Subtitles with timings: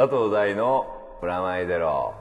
[0.00, 0.86] 佐藤大の
[1.20, 2.14] プラマイゼロ。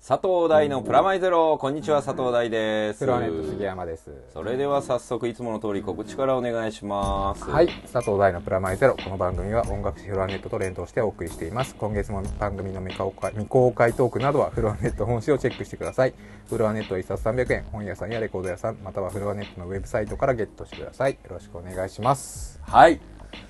[0.00, 1.58] 佐藤大のプラマイゼロ。
[1.58, 3.00] こんにちは佐藤大です。
[3.00, 4.10] フロアネット杉山です。
[4.32, 7.44] それでは早速いつもの通り告知からお願いします。
[7.44, 7.68] はい。
[7.92, 8.96] 佐藤大のプラマイゼロ。
[9.04, 11.74] この番組は音楽誌フロアネットと連動してお送りしています。
[11.74, 16.14] 今月も番組の未公開未公開トークなどはフロアネット本誌をチェックしてください。
[16.48, 17.64] フロアネット1冊300円。
[17.70, 21.12] 本屋さんやレコード屋さんまたはフロアネットのウェブサイトからゲットしてください。
[21.12, 22.58] よろしくお願いします。
[22.62, 22.98] はい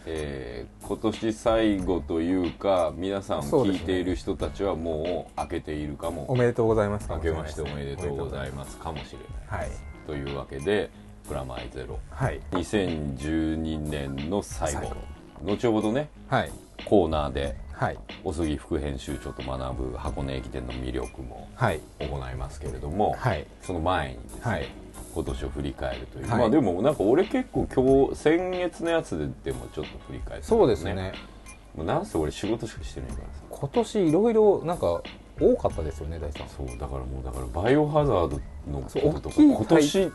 [0.06, 6.24] えー、今年最後というか皆さん聞いている人たちはもう開けているかも。
[6.28, 7.08] おめでとうございます。
[7.10, 8.76] 明けましておめでとうございます。
[8.78, 9.18] かもしれ
[9.50, 10.22] ないです、とい。
[10.32, 10.90] うわけで
[11.28, 11.98] プラマイゼロ。
[12.10, 12.40] はい。
[12.52, 14.80] 2012年の最後。
[14.80, 15.72] 最後。
[15.72, 16.52] ほどねはい。
[16.84, 17.98] コーナーではい。
[18.24, 21.80] お杉副編集長と学ぶ箱根駅伝の魅力もはい。
[22.00, 23.46] 行いますけれども、はい。
[23.60, 24.81] その前にですね、はい
[25.14, 26.38] 今年を振り返るという、はい。
[26.40, 31.12] まあでもなんか俺結構今日先月のやつでもちょっと振り返ってそうですね。
[31.76, 33.42] もうなんせ俺仕事しかしてないからさ。
[33.50, 35.02] 今年いろいろなんか
[35.40, 36.48] 多かったですよね大さん。
[36.48, 40.12] そうだからもうだからバイオハザードのこととか今年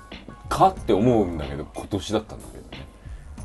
[0.50, 2.88] かって思うんだけど今年だったんだけどね。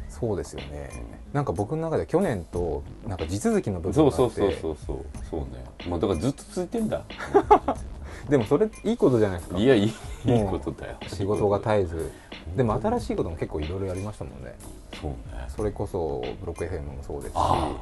[0.09, 0.91] そうですよね。
[1.33, 4.37] なんか僕の中で去年となんか地続きの部分そうがあって。
[4.37, 4.99] そうそうそうそう。
[5.31, 5.65] そうね。
[5.89, 7.03] まあだからずっと続いてんだ
[8.29, 9.59] でもそれいいことじゃないですか。
[9.59, 9.93] いやいい
[10.25, 10.97] ことだよ。
[11.09, 12.11] 仕事が絶えず。
[12.57, 14.55] でも新しいことも結構いろいろやりましたもんね。
[15.01, 15.17] そうね。
[15.49, 17.37] それこそブロック FM もそうですし。
[17.37, 17.77] あ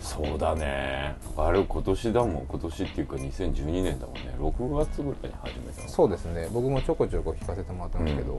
[0.00, 1.14] そうだね。
[1.36, 2.46] あれ今年だもん。
[2.46, 4.34] 今年っていうか2012年だもんね。
[4.38, 5.88] 6月ぐらいに始めたの。
[5.88, 6.48] そうですね。
[6.52, 8.38] 僕もちょこちょこ聞かせてもらったんですけど、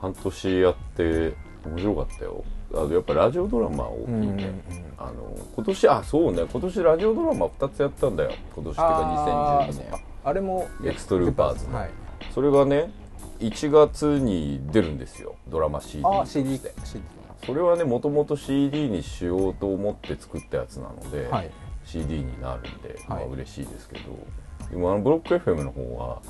[0.00, 1.34] 半年やって
[1.66, 2.44] 面白かったよ。
[2.74, 4.54] あのやっぱラジオドラマを聞いて、うんうんうん。
[4.96, 6.44] あの今年あそうね。
[6.50, 8.32] 今年ラジオドラマ2つやったんだよ。
[8.54, 9.02] 今年っていうか2012
[9.60, 11.76] あーそっかあれもエクストルーパーズの。
[11.76, 11.90] はい。
[12.20, 12.90] 年それがね
[13.40, 15.36] 1月に出るんですよ。
[15.48, 17.04] ドラマ CD ああ CD で CD
[17.44, 21.50] それはねもともと CD にしようと思って作ったやつなので、はい。
[21.84, 24.18] CD になるんで、まあはい嬉しいですけど。
[24.70, 26.22] でもあのブロック FM の方は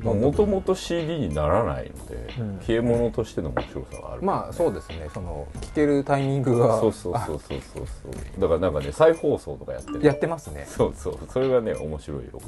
[0.00, 2.58] もともと CD にならないので、うん。
[2.58, 5.08] 消え物としての面白さがある、まあそうですね。
[5.12, 6.80] その聞けるタイミングが。
[6.80, 8.40] そうそうそうそうそうそう。
[8.40, 10.04] だからなんかね再放送とかやってる。
[10.04, 10.64] やってますね。
[10.68, 11.18] そうそう。
[11.30, 12.40] それがね面白いよ。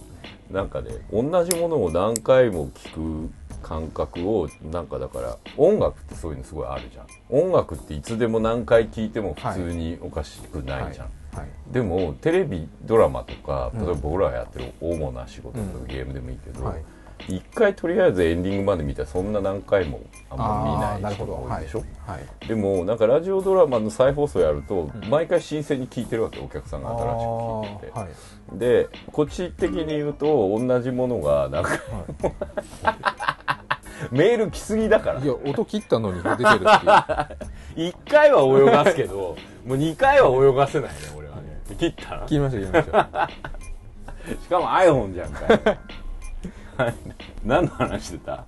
[0.50, 3.30] なんかね同じものを何回も聞く
[3.62, 7.06] 感覚をなんかだから音楽ってそういうのすごいあるじゃん。
[7.30, 11.72] 音楽っていつでも何回聴いても普通におかしくないじゃん、はいはい。
[11.72, 13.80] でもテレビドラマとかうん。
[13.80, 15.86] 例えば僕らがやってる主な仕事とかうん。
[15.86, 16.82] ゲームでもいいけど、はい
[17.28, 20.00] 一回とりあえずエンディングまで見たらそんな何回も
[20.30, 20.44] あんま
[20.78, 22.18] 見あない人が多いでしょ、はい。
[22.18, 22.46] はい。
[22.46, 25.08] でもなんかラジオドラマの再放送やると、うん。
[25.08, 28.58] 毎回新鮮に聞いてるわけお客さんが新しく聞いてて、はい。
[28.58, 31.70] でこっち的に言うと同じものがなんか
[34.12, 35.20] メール来すぎだから。
[35.20, 36.54] いや音切ったのに出てるって
[37.80, 37.92] いう。
[37.92, 41.60] 1回は泳がすけどもう2回は泳がせないね俺はね。
[41.78, 43.30] 切った切りました切りました。
[44.42, 45.78] しかも iPhone じゃんかいはい
[47.44, 48.44] 何の話してた？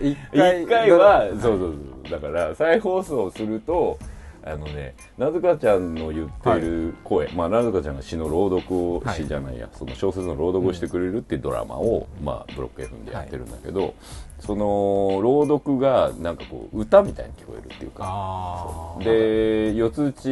[0.00, 2.10] 一回一回はそうそうそう。
[2.10, 3.98] だから再放送すると
[4.42, 6.60] あのねなずかちゃんの言ってい。
[6.62, 13.94] る声、まあなずかちゃんが詩の朗読を、はい詩じゃないやその小説の朗読をしてくれるっていうドラマを、まあブロック FM でやってるんだけど、
[14.38, 18.96] その朗読がなんかこう歌みたいに聞こえるっていうか。
[19.00, 20.28] で四つ打ち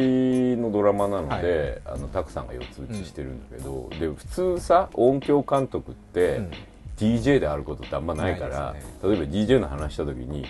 [0.57, 6.51] のドラマなので、あのたくさんが四つ打ちしてるんだけど、で普通さ音響監督って、うん
[6.99, 8.81] DJ であることってあんまないからね。
[9.03, 10.49] 例えば DJ の話した時に、はい。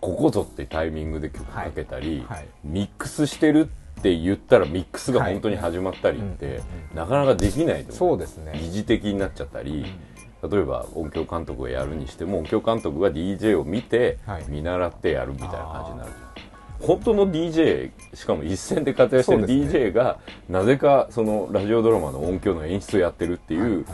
[0.00, 2.38] ここぞってタイミングで曲かけたり、はい。
[2.38, 3.68] はいミックスしてる
[4.00, 6.62] って言ったらミックスが本当に始まったりって、はい
[6.94, 8.52] なかなかできないと思そうですね。
[8.60, 9.86] 疑似的になっちゃったり、
[10.42, 14.44] 例えば音響監督がやるにしても音響監督が DJ を見て、はい。
[14.48, 16.45] 見習ってやるみたいな感じになるじゃん
[16.80, 23.84] 本当の DJ しかも一線で活躍してる DJ が、なぜかそのラジオドラマの音響の演出をやってるっていう、はいはい。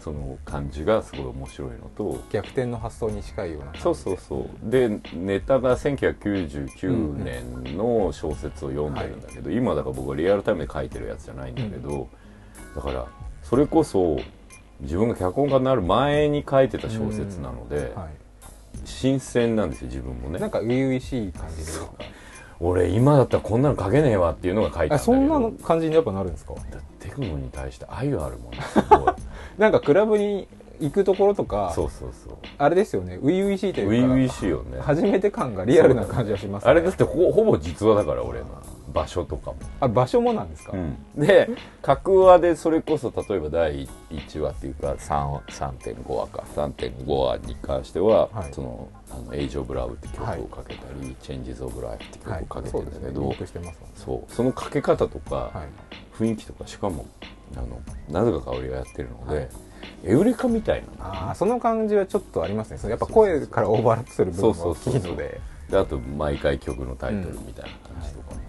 [0.00, 2.22] その感じがすごい面白いのと。
[2.30, 4.70] 逆転の発想に近いようなそうそうそう。
[4.70, 12.08] でネタが1999年の小説を読んでるんだけど、今だから僕はリアルタイムで書いてるやつじゃないんだけど、
[12.74, 13.06] だから
[13.42, 14.18] それこそ
[14.80, 18.08] 自分が脚本家になる前に書いてた小説なので、はい。
[18.86, 20.38] 新鮮なんですよ自分もね。
[20.38, 21.62] なんか初々しい感じで
[22.60, 26.54] 俺今だったらこんなの書けねえわっていうのが書いてあるそんなの感じにやっぱなるんですか？
[27.00, 29.14] テクノに対して愛があるもんね すごい。
[29.58, 30.46] なんかクラブに
[30.80, 32.34] 行くところとかそうそうそう。
[32.58, 33.18] あれですよね。
[33.22, 34.80] 初々しいというか初々しいよね。
[34.80, 38.46] 初めて感がリアルな感じがします、ね、あれだってほほぼ実話だから俺の
[38.92, 40.72] 場所とかも、あ場所もなんですか、
[41.16, 41.48] で
[41.82, 46.44] 格話でそれこそ例えば第1話っていうか3 3.5話か。
[46.54, 48.54] 3.5話に関しては、はい。
[48.54, 52.42] その「あのエイジ・オブ・ラブ」って曲をかけたり「チェンジズ・オブ・ライフ」って曲はい。
[52.42, 53.94] をかけてるんだけど、リンクしてますもんね。
[53.96, 54.32] そう。
[54.32, 56.22] そのかけ方とか、はい。
[56.22, 57.06] 雰囲気とかしかも
[57.56, 59.48] あのなぜか香りがやってるので、はい。
[60.04, 62.90] エウレカみたいなああその感じはちょっとありますね。
[62.90, 65.40] やっぱ声からオーバーラップする部分が大きいので。
[65.70, 68.39] であと毎回曲のタイトルみたいな感じとかも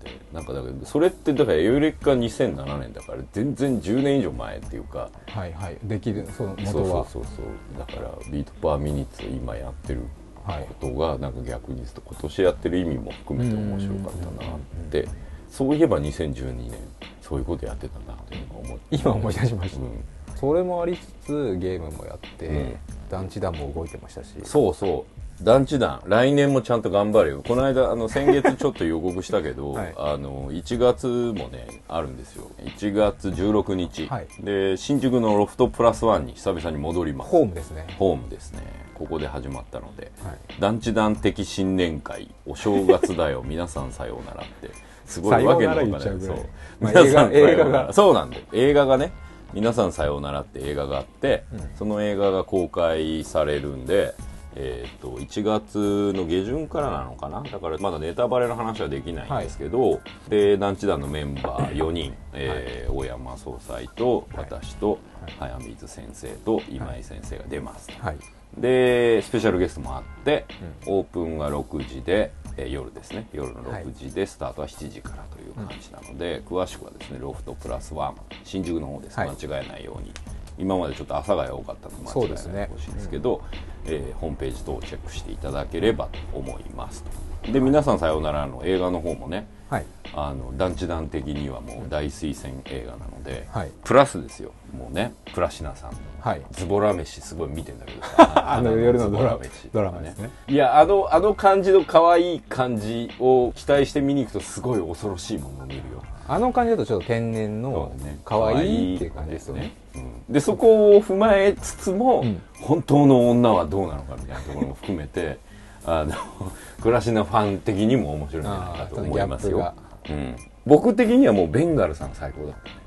[0.00, 5.78] 含めて、なんかだけどそれってだからエウレカ2007年だから全然10年以上前っていうかはいはい。
[5.82, 6.64] できるその元は。
[6.64, 7.78] そうそうそうそう。
[7.78, 10.02] だからビートパーミニッツを今やってる
[10.44, 10.66] はい。
[10.66, 14.58] ことがなんか逆に言うと今年やってる意味も含めて面白かったなっ
[14.90, 15.08] て
[15.50, 16.72] そういえば2012年
[17.20, 18.96] そういうことやってたなというのが思って。
[18.96, 19.80] 今思い出しました。
[19.80, 20.04] うん。
[20.36, 22.76] それもありつつゲームもやって、うん。
[23.10, 24.34] 団地団も動いてましたし。
[24.44, 26.02] そうそう団地団。
[26.06, 27.42] 来年もちゃんと頑張るよ。
[27.46, 29.94] この間あの先月ちょっと予告したけど、 はい。
[29.96, 32.50] あの1月もねあるんですよ。
[32.64, 34.26] 1月16日、はい。
[34.40, 37.30] で新宿のロフトプラスワンに久々に戻ります。
[37.30, 37.86] ホームですね。
[37.98, 38.60] ホームですね。
[38.94, 40.60] ここで始まったので、はい。
[40.60, 42.28] 団地団的新年会。
[42.46, 43.42] お正月だよ。
[43.44, 44.70] 皆さんさようならって。
[45.06, 46.20] すごいわけのわからい。
[46.20, 46.36] そう。
[46.80, 47.92] まあ皆さん映画が。
[47.92, 49.12] そうなんで映画がね
[49.52, 51.70] 皆さんさようならって映画があって、うん。
[51.76, 54.14] その映画が公開されるんで
[54.56, 57.42] えー、と1月の下旬からなのかな？
[57.42, 64.98] だからまだネタバレの話はできないんですけど、で団地団のメンバー4人、えー大山総裁と私と
[65.38, 68.16] 早水先生と今井先生が出ます、はい。
[68.58, 70.44] でスペシャルゲストもあって、
[70.86, 73.28] オープンが6時で、えー夜ですね。
[73.32, 79.28] 夜の6時でスタートは7時からという感じなので、詳しくはですねロフトプラスワン新宿の方です、はい。
[79.30, 80.12] 間違えないように
[80.60, 83.42] 今までちょっと朝が多かったので間違えないでほしいんですけど
[83.86, 87.04] えーホームページ等をチェックしていただければと思います
[87.44, 87.52] と。
[87.52, 89.86] で皆さんさようならの映画の方もねはい。
[90.12, 93.70] あの団地団的にはもう大推薦映画なので、はい。
[93.84, 94.50] プラスですよ。
[94.76, 95.92] もうねプラシナさん。
[95.92, 96.42] のはい。
[96.50, 98.50] ズボラ飯すごい見てんだけどさ。
[98.52, 100.30] あの夜のドラ飯ドラマですね。
[100.48, 106.02] いやあのあの感じの可愛い感じを期待して見に行くとすごい恐ろしいものを見るよ。
[106.26, 107.92] あの感じだとちょっと天然の
[108.24, 109.72] 可愛いっていう感じですよね。
[109.79, 109.79] うん
[110.28, 112.40] でそこを踏まえつつも、うん。
[112.60, 115.38] 本当の女はどうなのかみたいなところも含めて
[115.84, 116.14] あの
[116.80, 119.74] 暮らしのファン的にも面白いんじゃないかと思いますよ。
[120.08, 122.68] うん、僕的にはもうベンガルさん最高だった。
[122.68, 122.80] ね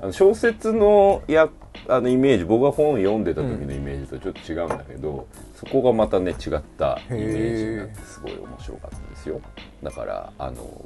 [0.00, 1.48] あの小説のや
[1.88, 9.40] あのイメージ僕が本読んでた時のイメージとちょっと違うんだけど、そこがまたね違ったイメージになってすごい面白かったですよ。
[9.82, 10.84] だからあの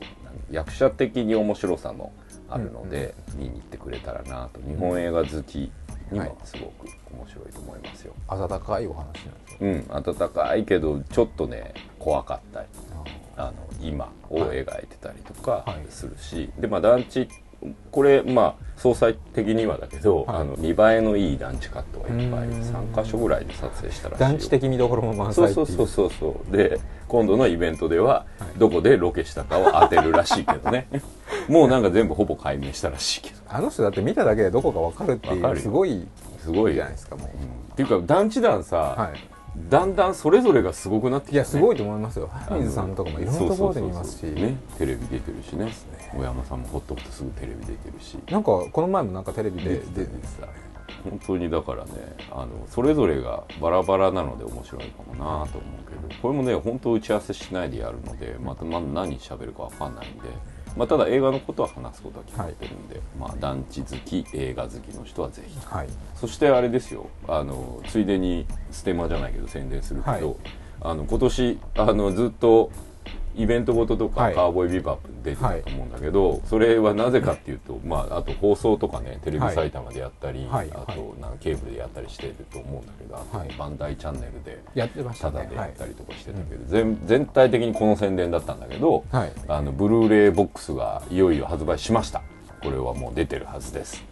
[0.51, 2.13] 役者的に面白さも
[2.55, 5.71] あるので、見に行ってくれたらなと日本映画好き
[6.11, 9.15] にはすごく面白いと思いますよ、温かいお話なんで
[9.49, 9.57] すよ。
[9.61, 12.67] うん温かいけどちょっとね怖かったり
[13.37, 15.87] あの今を描いてたりとかはい。
[15.91, 17.29] するし、でまあ団地
[17.91, 20.37] これまあ総裁的にはだけど、はい。
[20.39, 22.61] あの見栄えのいい団地カットがいっぱいうん。
[22.95, 24.29] 3箇所ぐらいで撮影したらしいよ。
[24.29, 28.59] 団地的見どころも満載そうそうそうそうで今度のイベントでははい。
[28.59, 30.89] どこでロケしたかを当てるらしいけどね。
[31.49, 33.37] もうなんか全部ほぼ解明したらしいけど。
[33.49, 36.07] あの人だって見ただけでどこか分かるっていうすごい
[36.41, 36.75] すごいよ。
[36.75, 37.33] じゃないですかもう、うん。
[37.73, 39.32] っていうか団地団さ、はい
[39.69, 42.29] だんだんそれぞれがすごくなってきた、ね、いやすごいと思いますよ。
[42.33, 44.23] 早水さんとかもいろんなところで見ますし。
[44.25, 45.73] ねテレビ出てるしね。
[46.17, 48.19] 小山さんもほっとくとすぐテレビ出てるし。
[48.31, 50.11] なんかこの前もなんかテレビで出て
[50.41, 50.49] た
[51.05, 51.91] 本当にだからね
[52.31, 56.21] あのそれぞれがバラバラなので面白いかもなと思うけど。
[56.23, 60.21] これもね本当打ち合わせしないでやるのでまたま何喋るか分かんないんで、
[60.77, 65.59] まあ、ただ映画のことは話すことは決まってるんで、まあ、団地好き映画好きの人はぜひ。
[65.67, 65.89] はい。
[66.17, 67.09] そしてあれですよ。
[67.29, 70.37] あのついでにステマじゃないけど宣伝するけど、はい。
[70.81, 72.71] あの今年あのずっと
[73.35, 74.35] イベントごととか、はい。
[74.35, 80.71] カーボーイビバップに出てたと思うんだけど、それはなぜかっていうと、まあ、あと放送とかねテレビ埼玉でやったり、はい。
[80.73, 80.97] あはい。
[80.97, 83.49] となんかケーブルでやったりしてると思うんだけど、あはい。
[83.49, 85.39] とバンダイチャンネルでやってましたね。
[85.39, 89.33] タダでやったりとかしてたけど、全全体的にこの宣伝だったんだけど、はい。
[89.49, 92.23] あのブルーレイボックスがいよいよ発売しました。
[92.63, 94.05] これはもう出てるはずです、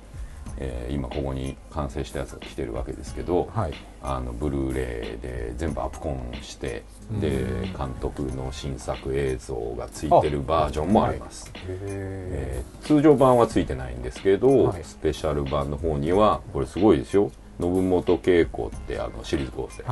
[0.59, 3.75] えー今ここに完成したやつが来てるわけですけど、はい。
[4.03, 6.83] あのブルーレイで全部アップコンして
[7.19, 14.85] で監督の新作映像がついてるバージョンもあります、へえー通常版はついてないんですけど、はい。
[14.85, 17.31] スペシャル版の方にはこれすごいですよ。
[17.61, 19.83] 信本恵子ってあのシリーズ構成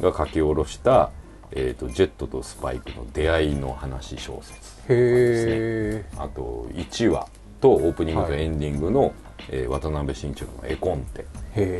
[0.00, 1.10] が書き下ろした、
[1.50, 4.54] えーと「ジェットとスパイクの出会いの話小説」
[4.88, 7.28] へえあと1話
[7.60, 8.42] とオープニングとはい。
[8.42, 9.12] エンディングの、
[9.50, 11.24] えー渡辺慎一郎の絵コンテ。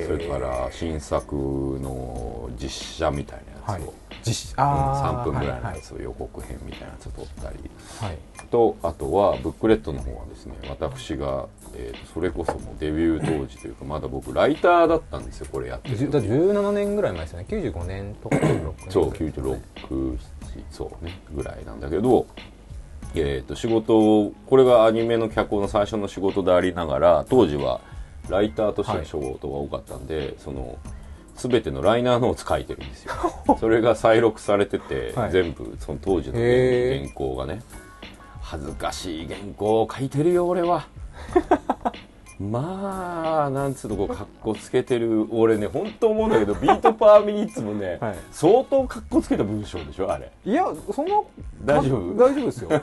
[0.07, 1.35] それから新作
[1.81, 7.59] の実写みたいなやつを、はい実うんあ3分ぐらいのはいやつを予告編みたいなやつを撮ったり。
[8.01, 8.19] はい
[8.51, 17.47] とあとはブックレットの方はですね私が、えーとそれこそもうデビュー当時というかまだ僕ライターだったんですよこれやってるだって17年ぐらい前ですよね。
[17.49, 20.19] 95年とか96年そうぐらい96、
[20.71, 22.27] そうねぐらいなんだけど
[23.15, 27.81] えー、と仕事をこれがアニメの脚本の最初の仕事でありながら当時は
[28.29, 30.77] ライターとしての仕事が多かったんで、その
[31.39, 33.15] 全てのライナーノーツ書いてるんですよ。
[33.59, 35.31] それが再録されてて、はい。
[35.31, 37.61] 全部その当時の原稿がね。
[38.41, 40.87] 恥ずかしい原稿を書いてるよ俺は。
[42.41, 48.17] まあなんつうのこうかっこつけてる俺ね本当思うんだけどビートパーミニッツもね、はい。
[48.31, 50.31] 相当かっこつけた文章でしょあれ。
[50.45, 50.65] いや
[50.95, 51.15] そんな
[51.65, 52.15] 大丈夫？
[52.17, 52.71] 大丈夫ですよ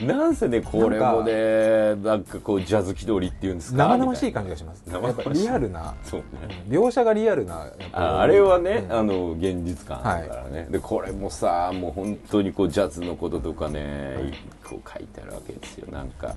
[0.00, 3.78] なんせねこれもねなんかこうジャズ気取りっていうんですか？
[3.88, 4.84] 生々しい感じがします。
[4.88, 6.64] やっぱリアルなそうね。
[6.68, 8.98] 描写がリアルなああれはね、うん。
[8.98, 14.32] あの現実感あるからね、でこれもさもう本当にこうジャズのこととかね、
[14.64, 15.90] こう書いてあるわけですよ。
[15.90, 16.34] なんか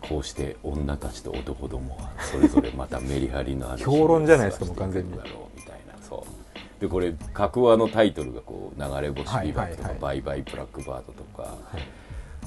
[0.00, 5.94] こうして女たちと男どもはそれぞれまたメリハリのある評論じゃないですか日々を過ごしていくんもうだろうみたいな。
[6.08, 6.80] そう。
[6.80, 9.98] でこれ格話のタイトルがこう流れ星美爆とか、はいはいはい。
[10.00, 11.56] バイバイブラックバードとか、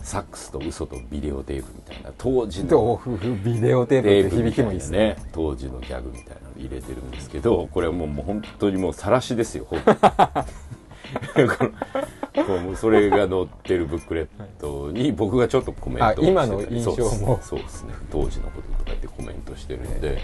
[0.03, 3.00] サックスと嘘とビデオテープみたいな当時での
[3.43, 4.98] ビデオテープ響きもいいですね。
[5.00, 9.67] ね当時のギャグみたいなの入れてるんですけどこれはもうもう本当にもう晒しですよ
[12.75, 14.27] それが載ってるブックレッ
[14.60, 17.39] トに僕がちょっとコメントをしてあ今の印象も。
[17.41, 17.93] そうですね。
[18.12, 20.20] 当時のこととか言ってコメントしてるんで。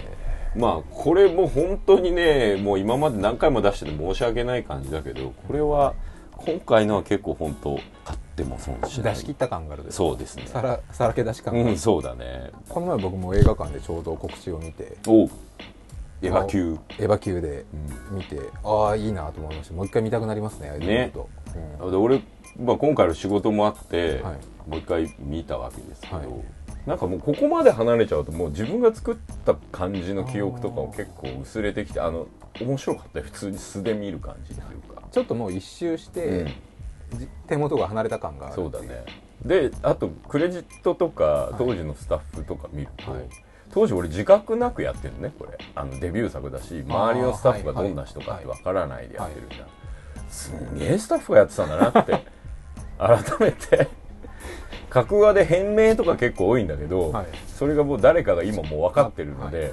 [0.56, 5.94] まあこれも本当にねもう今まで何回も出してて申し訳ない感じだけどこれは
[6.38, 9.14] 今回のは結構本当買っても損しない。
[9.14, 10.44] 出し切った感があるですそうですね。
[10.46, 11.60] さらさらけ出し感が。
[11.60, 12.50] あるうんそうだね。
[12.68, 14.96] この前僕も映画館でちょうど告知を見て。
[15.06, 15.30] おう。
[16.22, 16.78] エヴァ級。
[16.98, 17.64] エヴァ級で
[18.10, 19.74] 見て、ああいいなと思いました。
[19.74, 21.90] もう一回見たくなりますねああいうん。
[21.90, 22.22] で俺、
[22.58, 24.34] まあ、今回の仕事もあって、はい。
[24.68, 26.26] もう一回見たわけですけど、はい。
[26.86, 32.26] なんかもうここまで離れちゃうともう自分が作った感じの記憶とかも結構薄れてきてあの
[32.60, 33.24] 面白かったよ。
[33.26, 36.46] 普通に素で見る感じというか、ちょっともう一周して、
[37.14, 39.04] じ手元が離れた感があるそうだね。
[39.44, 43.22] であとクレジットとか当時のスタッフとか見ると、はい。
[43.70, 45.58] 当時俺自覚なくやってるのねこれ。
[45.74, 49.68] あのデビュー作だし周りのスタッフがどんな人かってわからないでやってるじゃん、
[50.28, 52.24] すんげえスタッフがやってたんだなって
[52.98, 53.88] 改めて
[54.90, 57.26] 格話で変名とか結構多いんだけど、はい。
[57.46, 59.72] それがもう誰かが今もう分かってるので、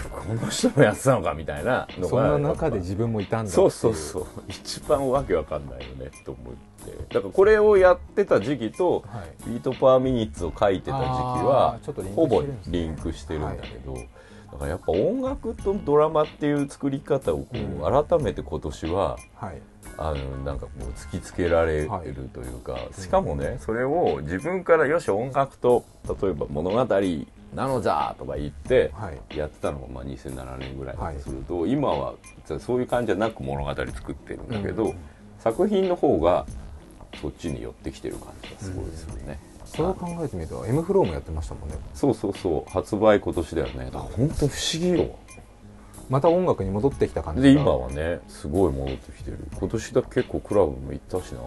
[0.00, 4.26] この人もやってたのかみたいなのがそんな中で自分もいたんだそうそうそう。
[4.48, 6.54] 一番わけわかんないよねと思っ
[6.86, 7.14] て。
[7.14, 9.50] だからこれをやってた時期と、はい。
[9.50, 11.08] ビートパーミニッツを書いてた時期
[11.44, 19.60] はあーちょっとリンクほぼリンクしてるんだけど、だからやっぱ音楽とドラマっていう作り方をこう、改めて今年ははい。
[19.98, 21.88] あのなんかこう突きつけられる
[22.32, 25.84] というか、しかもねそれを自分からよし音楽と
[26.22, 26.78] 例えば物語
[27.54, 29.36] なのじゃとか言ってはい。
[29.36, 32.14] やってたのがまあ2007年ぐらいだとすると、今は
[32.58, 34.96] そういう感じじゃなく物語作ってるんだけど、うん。
[35.38, 36.46] 作品の方が
[37.20, 41.74] そっちに寄ってきてる感じがすごいするね、そう考えてみると M フローもやってましたもんね。
[41.94, 42.70] そうそうそう。
[42.70, 43.84] 発売今年だよね。
[43.86, 44.90] だから本当不思議。
[44.90, 45.18] よ
[46.08, 49.38] また音楽に戻ってきた感じがで今はねすごい戻ってきてる。
[49.58, 51.40] 今年だ結構クラブも行ったしな、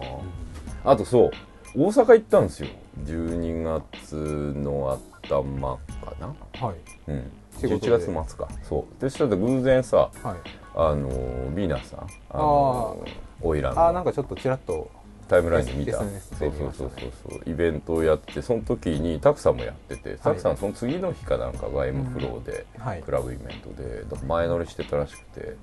[0.84, 1.30] あとそう
[1.74, 2.68] 大阪行ったんですよ。
[3.04, 6.26] 12月の頭かな。
[6.66, 6.76] はい。
[7.08, 7.30] うん。
[7.58, 7.96] 仕事で。
[7.96, 8.48] 11月末か。
[8.62, 9.00] そう。
[9.00, 10.36] でそしたら偶然さはい。
[10.74, 11.08] あの
[11.54, 13.04] ビーナスさんあの
[13.40, 13.80] オイランの。
[13.80, 14.90] ああなんかちょっとちらっと。
[15.28, 17.50] タイムラインで見た SNS そうそうそうそうそう。
[17.50, 23.02] イベントをやってその時にタクさんもやっててタクさんその次の日かなんかが M フローではい。
[23.02, 25.56] クラブイベントで前乗りしてたらしくて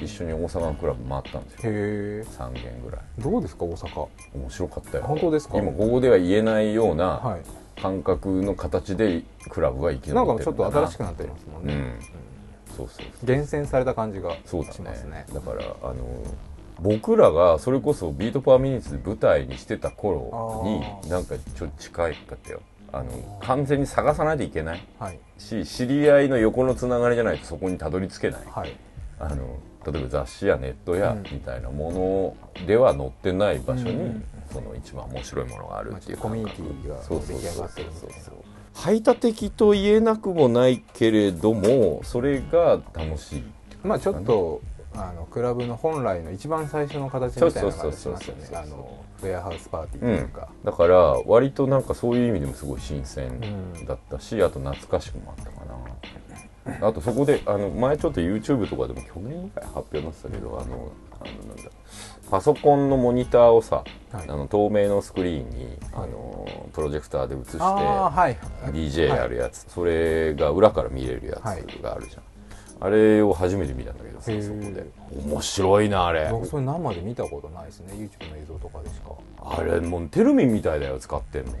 [0.00, 1.72] 一緒に大阪のクラブ回ったんですよ。
[1.72, 3.00] へえ3軒ぐらい。
[3.18, 4.06] どうですか大阪。
[4.36, 5.04] 面白かったよ。
[5.04, 5.58] 本当ですか？
[5.58, 7.40] 今ここでは言えないようなはい
[7.80, 11.94] 感覚の形でクラブが生き残ってるんかちょっと新しくなってますもんね、うん。
[12.76, 15.10] そうそう厳選された感じがそうだしますね。
[15.10, 15.96] ねだからあの
[16.80, 22.60] 僕らがそれこそビートパーミニッツで舞台にしてた頃あになんかちょっと近いかったよ。
[22.92, 25.18] あの完全に探さないといけないはい。
[25.38, 28.40] し知り合いの横のつながりじゃないとそこにたどり着けない。
[28.50, 28.76] はい。
[29.20, 31.22] あの例えば雑誌やネットやうん。
[31.22, 34.24] みたいなものでは載ってない場所に、うん。
[34.52, 38.14] その一番面白いものがあるっていうまあコミュニティが出来上がってるみたいな。
[38.24, 38.34] そう
[38.72, 43.44] 排他的と言えなくもないけれどもそれが楽しい
[43.82, 44.62] まあちょっと
[44.94, 48.48] あのクラブの本来の一番最初の形みたいな感じしますよね
[49.22, 50.96] ウェアハウスパーティーとうんいうか、だから
[51.26, 53.28] 割となんかそういう意味でもすごい新鮮
[53.76, 55.74] うんだったし、あと懐かしくもあったかな
[56.80, 61.70] あとそこであの前ちょっと YouTube とかでも去年ぐらい発表になってたけどあのあのなんだ
[62.30, 64.24] パソコンのモニターをさ、はい。
[64.28, 65.74] あの透明のスクリーンに、はい。
[65.94, 68.38] あのプロジェクターで映してはい。
[68.70, 71.42] DJ やるやつ、それが裏から見れるやつ
[71.82, 72.22] があるじゃん、
[72.86, 74.86] あれを初めて見たんだけどさそこで。
[75.26, 76.28] 面白いなあれ。
[76.30, 77.94] 僕それ生で見たことないですね。
[77.94, 79.10] YouTube の映像とかでしか。
[79.42, 81.52] あれもうテルミンみたいだよ使ってんの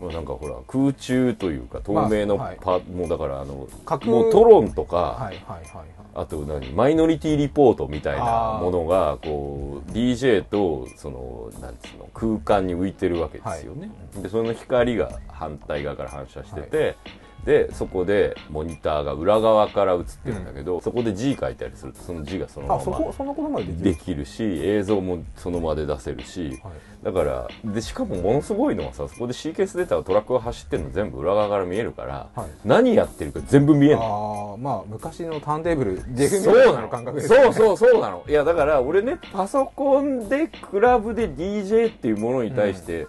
[0.00, 2.58] もうなんかほら空中というか透明のまあはい。
[2.60, 5.86] パ、もうだからあのもうトロンとか、はいはいはいはい。
[6.14, 6.72] あと何？
[6.72, 13.90] マイノリティリポートみたいなものがこう DJ とそのなんつうの空間に浮いてるわけですよね、
[14.20, 16.96] でその光が反対側から反射してて、
[17.44, 24.26] でそこでモニターが裏側から映ってるんだけど、そこで字書いたりするとその字がそのあそままこそんなことまでできる？
[24.26, 26.72] し映像もその場で出せるし、はい。
[27.02, 32.48] だからでしかもものすごいのはさそこでシーケンスデータをトラックが走ってるの全部裏側から見えるから、はい。
[32.64, 36.88] 何やってるか全部見えるのああまあ昔のターンテーブルデフそうなの。
[36.88, 37.42] 感覚ですね。
[37.44, 38.24] そうそうそうなの。
[38.28, 43.06] いやだから俺ねパソコンでクラブで DJ っていうものに対して、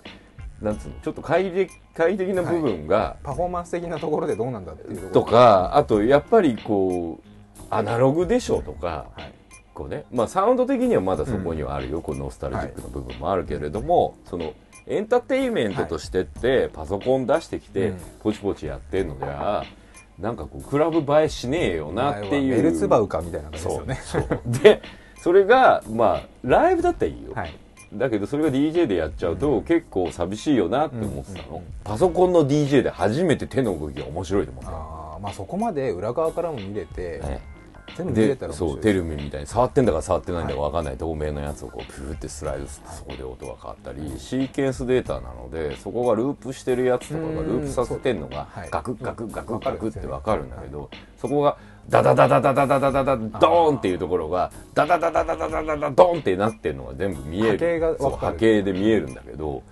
[0.61, 9.33] なんつうのちょっと快適快適な部分が、パフォーマンス的なところでどうなんだっていうとかあとやっぱりこうアナログでしょとか、はい。
[9.73, 10.05] こうね。
[10.09, 14.53] まあサウンド的にはまだそこにはあるよ、このノスタルジックの部分もあるけれども、その
[14.87, 19.65] エンターテインメントとしてって、パソコン出してきて、うんポチポチやってんのじゃ
[20.17, 22.55] なんかこうクラブ映えしねえよなっていう。
[22.55, 24.41] メルツバウかみたいな感じですよね。
[24.45, 24.81] で
[25.21, 27.53] それがまあライブだったらいいよ、はい
[27.93, 37.41] だけどそれが DJ でやっちゃうと、結構寂しいよなって思ってたの、パソコンの DJ で初めて手の動きが面白いと思ったあーまあそこまで裏側からも見れて、ね
[37.95, 59.63] 全部見たそうテルミンみたいに触ってんだか触ってないんだかはい分かんない透明のやつをこうピューってスライドしてそこで音が変わったりシーケンスデータなのでそこがループしてるやつとかがループさせてんのがガクガクガクガクってわ分かるんだけどそこがダダダダダダダダダダドーンっていうところがダダダダダダダダダドーンってなってるのが全部見え波形がるそう分かる波形で見えるんだけど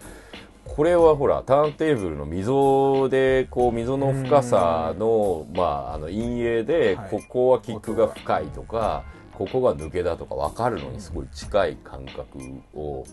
[0.65, 12.39] これはほらターンテーブルの溝でこう溝の深さのまああの陰影でここはキックが深いとかここが抜けだとか分かるのにすごい近い感覚
[12.75, 13.05] を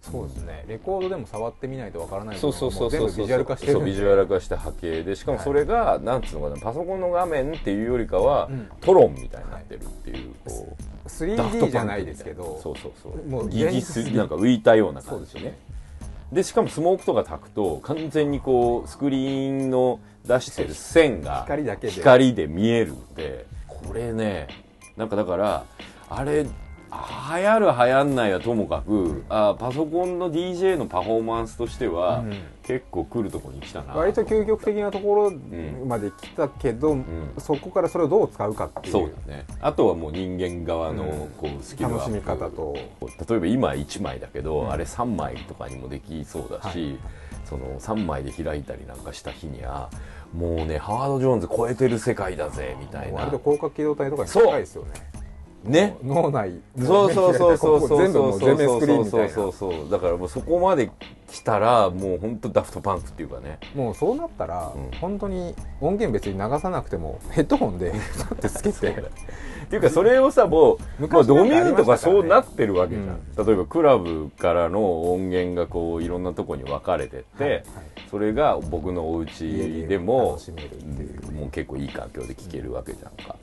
[0.00, 0.64] そうですね。
[0.66, 5.14] レコードでも触ってみないとわからないそうそうそうそうビジュアル化してビジュアル化して波形で。
[5.14, 8.68] しかもそれが、なんつうのかなパソコンの画面っていうよりかは、うん。
[8.80, 11.36] トロンみたいになってるっていう、こう。
[11.36, 13.28] ダフトパン 3D クじゃないですけどそうそうそう。
[13.28, 15.16] もうギギスなんか浮いたような感じね。
[15.16, 15.58] そうですよね。
[16.32, 21.92] でしかもスモークとか焚くと完全にこうスクリーンの出してる線が光だけで。
[21.92, 23.46] 光で見えるんで。
[23.66, 24.46] これね
[24.96, 25.64] なんかだから
[26.08, 26.46] あれ
[26.92, 32.32] 流行る流行んないはともかくあパソコンの DJ のパフォーマンスとしては、うん。
[32.62, 33.94] 結構来るとこに来たな。
[33.94, 35.32] 割と究極的なところ
[35.86, 37.04] まで来たけど、ん。
[37.38, 38.92] そこからそれをどう使うかっていう。
[38.92, 39.44] そうだね。
[39.60, 41.28] あとはもう人間側のうん。
[41.30, 42.74] こうスキル楽しみ方と。
[43.28, 44.70] 例えば今1枚だけど、うん。
[44.70, 46.98] あれ3枚とかにもできそうだし、はい。
[47.44, 49.90] その3枚で開いたりなんかした日には
[50.32, 53.20] もうねハワード・ジョーンズ超えてる世界だぜみたいな。
[53.20, 55.09] 割と広角機動隊とかに近いですよね
[55.64, 55.96] ね。
[56.02, 56.60] 脳内。
[56.78, 60.90] そうそうそうそうそう全部もう全面スクリーンみたいなそうそうそうだからもうそこまで
[61.30, 69.02] 来たらもう本当ダフトパンクっていうかねもうそうなったら、うん本当に音源別に流さなくてもヘッドホンでパッてつけてっ
[69.68, 77.64] ていうかそれをさもう、まあ、昔ドミューンとかそうなってるわけじゃん、例えばクラブからの音源がこういろんなとこに分かれてって、はいはい
[78.10, 83.36] それが僕のお家でも楽しめるっていううんもう結構いい環境で聴けるわけじゃんか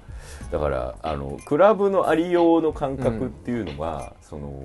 [0.51, 4.63] だからあのクラブのありようの感覚っていうのが、その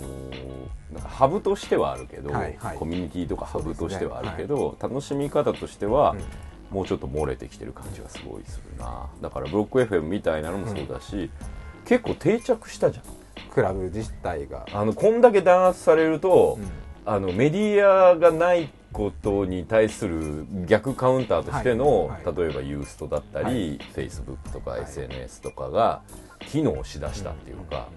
[0.92, 2.76] なんかハブとしてはあるけど、はいはい。
[2.76, 6.20] コミュニティとかハブとしてはあるけそど、楽しみ方としては、うん
[6.72, 9.10] もうちょっと漏れてきてる感じがすごいするな。
[9.20, 11.30] だからブロック FM みたいなのもそうだし、
[11.84, 13.04] 結構定着したじゃん。
[13.50, 16.70] クラブ自体が、あのこんだけ弾圧されると、うん。
[17.04, 22.24] あのメディアがないことに対する逆カウンターとしての、はい。
[22.24, 22.36] はい。
[22.36, 24.06] 例えばユーストだったり、はい。
[24.06, 24.82] Facebook とかはい。
[24.82, 26.02] SNS とかが
[26.46, 27.88] 機能しだしたっていうか、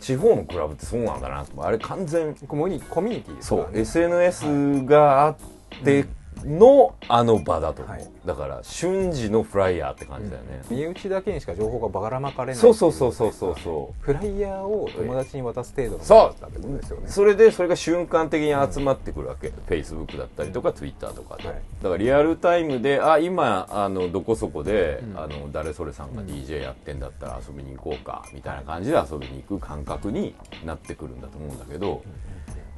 [0.00, 5.36] 地方のクラブってそうなんだなとあれ完全コミュニコミュニティですそう SNS があっ
[5.84, 6.06] て
[6.44, 8.08] のあの場だと思う、はい。
[8.24, 14.04] だから瞬時のフライヤーって感じだよね、身内だけにしか情報がばらまかれないそうそうそうそうそうそう。
[14.04, 17.08] フライヤーを友達に渡す程度のそうものだったってことですよね。
[17.08, 21.56] それでそれが瞬間的に集まってくるわけ、Facebook だったりとか Twitter とかで、はい。
[21.82, 25.20] だからリアルタイムであ今あのどこそこで、うん。
[25.20, 32.02] あの誰それさんが DJ やってんだったら遊びに行こうかみたいな感じで遊びに行く感覚になってくるんだと思うんだけど、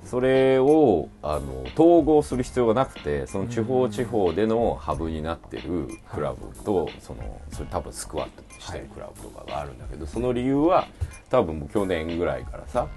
[0.04, 10.86] それをあの統合する必要がなくてその地方地方でのハブになってるクラブと、そのそれ多分スクワットしてるクラブとかがあるんだけど、その理由は
[11.30, 12.88] 多分もう去年ぐらいからさ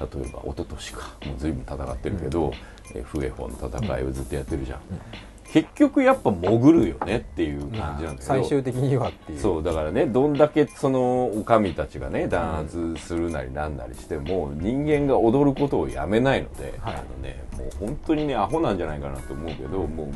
[0.00, 2.52] 例えば一昨年かもう随分戦ってるけど、
[2.94, 4.80] えフエフォの戦いをずっとやってるじゃん、
[5.54, 9.38] 結局やっぱ潜るよねっていう感じなんだけど、最終的にはっていう。
[9.38, 16.94] そうだからねどんだけそのお上たちがね弾圧するなりなんなりしても、人間が踊ることをやめないので、はい。
[16.96, 20.10] あのねもう本当にねアホなんじゃないかなと思うけど、も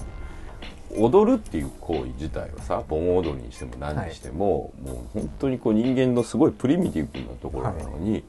[0.96, 8.24] う踊るっていう行為自体はさ盆踊りにしても何にしても、もう本当にこう人間のすごいプリミティブなところなのに、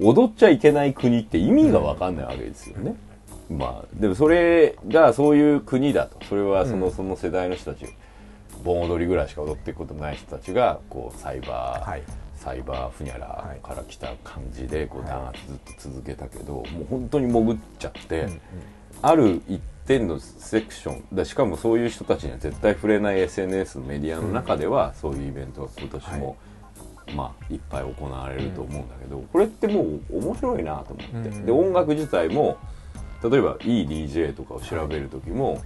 [0.00, 2.94] 踊っちゃいけない国って意味が分かんないわけですよね。
[3.58, 6.18] まあでもそれがそういう国だと。
[6.28, 7.86] それはその,、その世代の人たち
[8.64, 12.02] 盆踊りぐらいしか踊っていくことない人たちがこうサイバー、はい。
[12.36, 13.60] サイバーフニャラはい。
[13.62, 18.40] から来た感じでこうはい弾圧ずっと続けたけど、もう本当に潜っちゃって、うん
[19.02, 26.36] ある一点のセクションでしかもそういう人たちには絶対触れない SNS のメディアの中では、そういうイベントが今年も、
[27.16, 31.46] まあ、いっぱい行われると思うんだけど、これってもう面白いなと思って、うん。
[31.46, 32.58] で音楽自体も
[33.22, 35.62] 例えばいい DJ とかを調べる時も、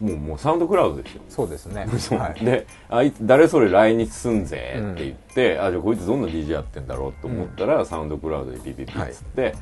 [0.00, 1.86] もうもうサウンドクラウドですよそうですね。
[2.16, 2.44] はい。
[2.44, 9.54] であいつ誰それ来日すんぜって言って、あじゃあこいつどんな DJ やってんだろうと思ったら、サウンドクラウドでピピピッつって、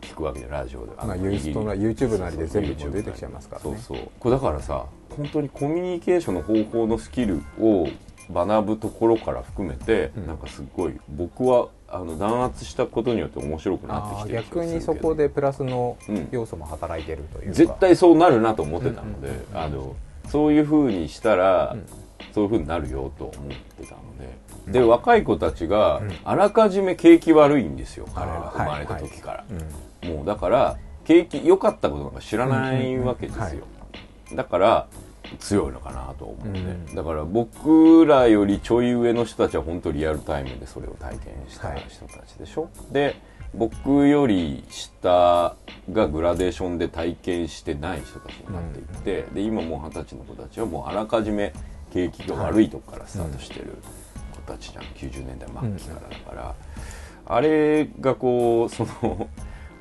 [0.00, 0.92] 聞くわけでラジオで。
[0.96, 3.78] まあユーストな YouTube なりで全部出てきちゃいますからね。
[3.78, 4.08] そうそう。
[4.18, 7.88] これだからさ本当にコミュニケーションの方法のスキルを
[8.32, 10.26] 学ぶところから含めて、うん。
[10.26, 19.46] なんかすごい僕はあの弾圧したことによって面白くなってきて逆がするけどにそこでプラスのうん要素も働いてるというか、絶対そうなるなと思ってたので、うんうんうん。
[19.52, 19.96] うんあの
[20.28, 21.86] そういうふうにしたら、うん。
[22.32, 24.00] そういうふうになるよと思ってたの
[24.66, 26.12] で、で若い子たちがうん。
[26.24, 28.06] あらかじめ景気悪いんですよ。
[28.14, 33.52] 彼が生まれた時から、うんもうだから景気良かったことなんか知らないわけですよ、うん。
[33.52, 33.60] うん
[34.30, 34.86] うんだから
[35.38, 36.94] 強いのかなと思って、うん。
[36.94, 43.16] だから僕らよりちょい上の人たちは本当リアルタイムでそれを体験したはい人たちでしょ、で
[43.54, 45.56] 僕より下
[45.92, 48.84] がグラデーションで体験してない人たちになっていっ
[49.24, 51.52] て、で今もう二十歳の子たちはもうあらかじめ
[51.92, 53.76] 景気が悪いとこからスタートしてる
[54.32, 56.54] 子たちじゃん、90年代末期からだから、
[57.26, 59.28] あれがこうその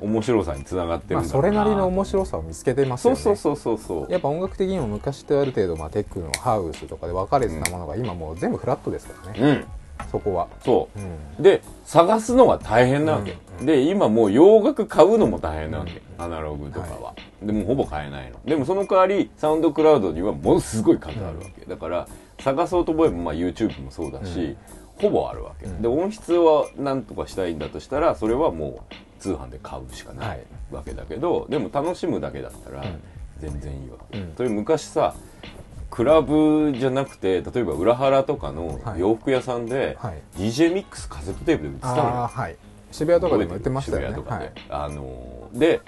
[0.01, 3.19] 面白さにつながってるまあ、んだそうれなりの面白さを見つけてますよね。
[3.19, 4.11] そうそうそうそうそう。
[4.11, 9.65] やっぱ音楽的にも昔とある程度、まあ、テクノハウスとかで分かれてたものが今もう全部フラットですからね、うん。
[10.11, 10.99] そこは、そう。
[10.99, 11.43] うん。
[11.43, 18.39] で探すのが大変なわけ、うんで今もう洋楽買うのも大変なわけ、アナログとかは、でもうほぼ買えないの。
[18.45, 22.07] でもその代わりサウンドクラウドにはものすごい数あるわけ、だから
[22.39, 24.55] 探そうと思えば、まあ、YouTube もそうだし、
[25.01, 25.81] ほぼあるわけ、うん。
[25.81, 30.45] で音質はなんとかしたいんだとしたらそれはもう通販で買うしかなはい。
[30.71, 32.99] いわけだけど、でも楽しむだけだったらん。
[33.39, 34.33] 全然いいわけ、うん。
[34.35, 35.13] それ昔さ
[35.89, 38.99] クラブじゃなくて例えば裏原とかのはい。
[38.99, 40.21] 洋服屋さんで、はい。
[40.35, 42.55] DJ ミックスカセットテープで売ってたのはい。
[42.91, 44.15] 渋谷とかでも売ってましたよね。
[44.15, 44.53] 渋谷とかで、はい。
[44.69, 45.81] あので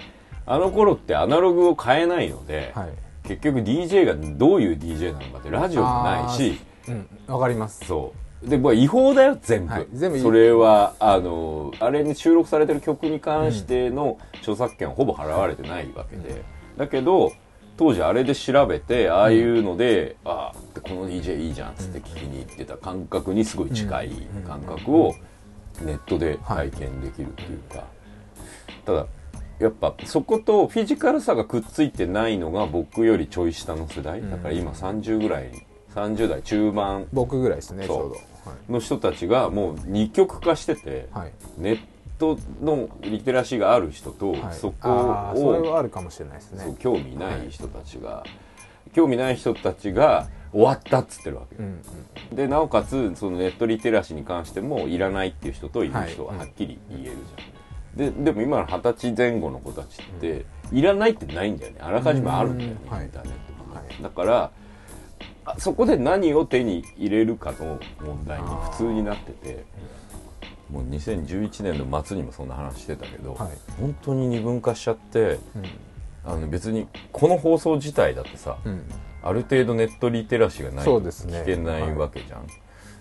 [0.45, 2.89] あの頃ってアナログを買えないので、はい。
[3.27, 6.59] 結局 DJ がどういう DJ なのかってラジオもないし。
[6.87, 7.07] うん。
[7.27, 7.85] わかります。
[7.85, 9.88] そうで、まあ、違法だよ全部,、はい。
[9.93, 16.43] 全部それはあのあれに収録されてる曲に関しての著作権はほぼ払われてないわけで、
[16.77, 17.34] だけど
[17.77, 24.12] 当時あれで調べてああいうので、ああこの DJ いいじゃんっつって聞きに行ってた感覚にすごい近い
[24.47, 25.15] 感覚を
[25.84, 27.84] ネットで体験できるっていうか、
[28.86, 29.06] ただ
[29.60, 34.21] やっぱそことフィジカルさがくっついてないのが僕よりちょい下の世代。
[34.21, 35.51] だから今30ぐらい
[35.93, 37.08] 30代中盤。
[37.13, 38.30] 僕ぐらいですねちょうど
[38.69, 41.80] の人たちがもう二極化してて、はい、はいネッ
[42.19, 44.54] トのリテラシーがある人と、はい。
[44.54, 48.23] そこをはあるかもしれないですそうね興味ない人たちが、
[48.93, 51.82] 興味ない人たちが終わったっつってるわけよ、うん
[52.30, 52.36] うん。
[52.36, 56.39] でなおかつそのネットリテラシーに関してもいらないっていう人といる人ははい。
[56.39, 57.12] はっきり言える
[57.95, 61.80] じゃん、ででも今の二十歳前後の子たちって、いらないってないんだよね。
[61.82, 62.91] あらかじめあるんだよね、うん。
[62.91, 63.06] はい。
[63.06, 64.51] インターネットだからあ
[65.57, 69.65] そこで何を手に入れるかの問題に普通になってて
[70.69, 73.49] もう2011年の末にもそんな話してたけど、はい。
[73.79, 75.65] 本当に二分化しちゃってうん。
[76.23, 78.83] あの別にこの放送自体だってさ、うん。
[79.23, 82.47] ある程度ネットリテラシーがないと聞けないわけじゃん、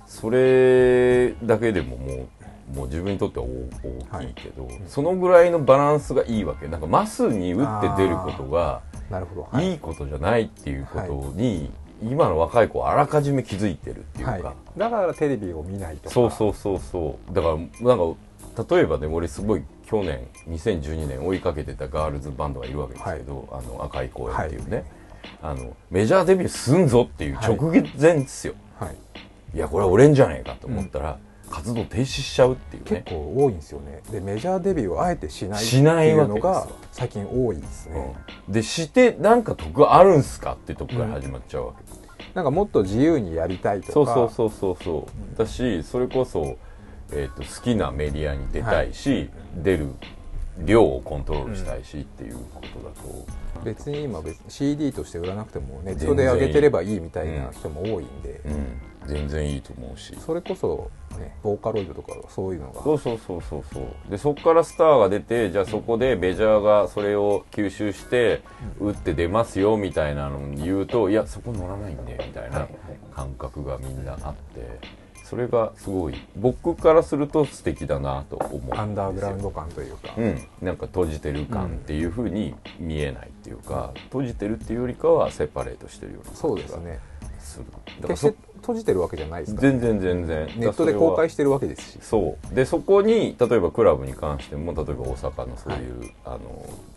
[0.07, 2.29] それだけでもも
[2.73, 6.69] うもう自分にとっては大大きいけど、そのぐらいのバランスがいいわけ。
[6.69, 9.49] なんかマスに打って出ることがなるほど。
[9.51, 9.73] はい。
[9.73, 11.71] いいことじゃないっていうことに、
[12.03, 14.43] 今の若い子はあらかじめ気づいてるっていうか、はい、
[14.77, 16.11] だからテレビを見ないとか。
[16.11, 17.35] そうそうそうそう。
[17.35, 24.85] だからなんか例えばね俺すごい去年2012年追いかけてたガールズバンドがいるわけですけど、あの赤い公園っていうね、
[25.43, 27.57] あのメジャーデビューすんぞっていう直
[28.01, 28.97] 前ですよ、はい。
[29.55, 31.19] い、やこれは俺んじゃねえかと思ったら、
[31.51, 33.03] 活動停止しちゃうっていうね。
[33.05, 34.01] 結構多いんですよね。
[34.11, 38.15] でメジャーデビューをあえてしないっていいうのが最近多いですね、
[38.47, 38.53] うん。
[38.53, 41.90] でしてなんか得あるんすかってとこから始まっちゃうわけ、
[42.35, 43.93] なんかもっと自由にやりたいとか。
[43.93, 45.39] そうそうそうそうそう。
[45.39, 46.57] だしそれこそ、
[47.13, 49.89] えー、と好きなメディアに出たいし、出る
[50.59, 58.81] 量をコントロールしたいしっていうことだと、別に今別に CD として売らなくてもネットで上げてればいいみたいな人も多いんで、うん、
[59.11, 60.15] 全然いいと思うし。
[60.25, 62.83] それこそ、ね、ボーカロイドとかそういうのが。
[62.83, 64.11] そうそうそうそうそう。
[64.11, 68.43] でそこからスターが出てじゃあそこでメジャーがそれを吸収して
[68.79, 72.69] 打って出ますよみたいなのに言うといやそこ乗らないんでみたいな
[73.15, 75.01] 感覚がみんなあって。
[75.31, 86.99] それがすごい僕からすると素敵だなと思うアンダーグラウンド感というか、うん、なんか閉じてる感っていう風に見えないっていうか、閉じてるっていうよりかはセパレートしてるようなそう感じがですね
[87.51, 89.63] するだから決しそて閉じてるわけじゃないですか。
[89.63, 90.47] ら、全然全然。
[90.57, 91.99] ネットで公開ししてるわけですし。
[92.03, 92.55] そう。
[92.55, 96.39] でそこに例えばクラブに関しても例えば大阪のそういう、あの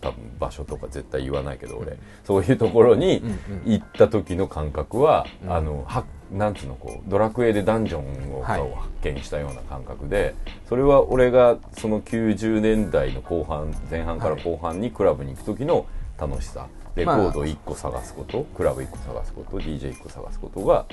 [0.02, 5.54] 多分場所とか絶対言わないけど俺、そういうところにうんうん行った時の感覚は、うん。
[5.54, 8.62] あのはなんつうのこうドラクエでダンジョンをはい。
[9.04, 10.36] 発見したような感覚で、
[10.68, 15.86] それは俺がその90年代の後半前半から後半にクラブに行く時の
[16.18, 20.86] 楽しさ、レコード1個探すこと、クラブ1個探すこと DJ1 個探すことが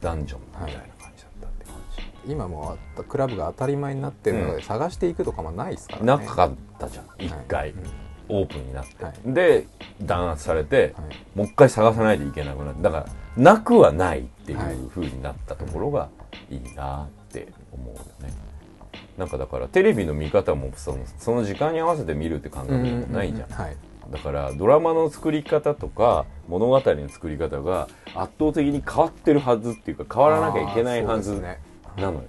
[0.00, 1.74] ダンジョンみたいな感じだったって感
[2.26, 2.32] じ。
[2.32, 4.62] 今もうクラブが当たり前になってるので、うん。
[4.62, 6.06] 探していくとかもないですからね。
[6.06, 7.44] なかったじゃん一はい。
[7.48, 7.76] 回、うん
[8.32, 9.14] オープンになって、はい。
[9.34, 9.66] で
[10.02, 11.16] 弾圧されて、はい。
[11.38, 13.06] もう一回探さないといけなくなってだから
[13.42, 14.74] なくはないっていはい。
[14.74, 16.08] う風になったところが
[16.48, 18.32] いいなって思うよね。
[19.18, 23.76] なんかだからテレビの見方もそのその時間に合わせて見るって感覚でもないじゃん,、はい
[24.10, 31.40] だからドラマの作り方とか物語の作り方が圧倒的に変わってるはずっていうか変わらなきゃいけないはず
[31.96, 32.22] なのよ。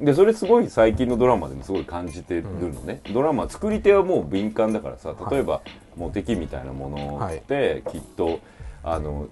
[0.00, 5.62] でそれすごい最近のドラマでもすごい感じてるのね、ドラマ作り手はもう敏感だからさ例えば、
[5.96, 8.40] モテキみたいなものってきっと
[8.84, 9.28] あの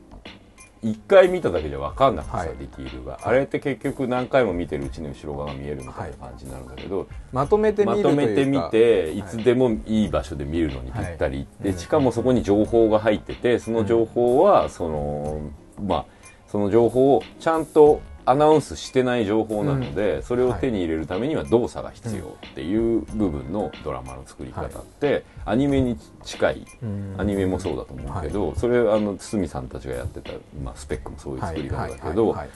[0.85, 2.49] 一回見ただけじゃ分かんなくてさ、はい。
[2.59, 15.41] ディティールがあれって結局何回も見てるうちに後ろ側が見えるみたいな感じになるんだけど、まとめて見まるというかとめてみていつでもいい場所で見るのにぴったり、でしかもそこに情報が入っててその情報はその、
[15.83, 16.05] まあ
[16.47, 27.15] その情報をちゃんとアナウンスしてない情報なので、それを手に入れるためには動作が必要っていう部分のドラマの作り方って、アニメに近いうん。
[27.19, 30.33] アニメもそうだと思うけど、それあの堤さんたちがやってた、
[30.63, 32.49] まあ、スペックもそういう作り方だけど、はいはいはい。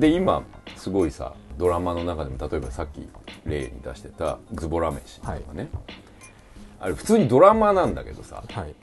[0.00, 0.42] で今
[0.76, 3.08] すごいさドラマの中でも例えばさっき
[3.46, 5.68] 例に出してた「ズボラ飯」とかね、
[6.80, 8.74] あれ普通にドラマなんだけどさはい。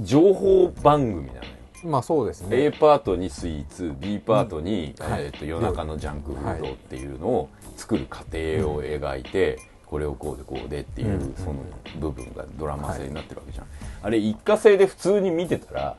[0.00, 1.42] 情報番組なのよ、
[1.86, 2.64] まあそうですね。
[2.64, 5.10] A パートにスイーツ B パートに、うん。
[5.10, 5.24] はい。
[5.24, 11.34] えー、と夜中のジャンクフードっていうのを作る過程を描いて、これをこうでこうでっていう、うん。
[11.36, 11.54] その
[12.00, 13.66] 部分がドラマ性になってるわけじゃん、
[14.02, 15.96] あれ一過性で普通に見てたら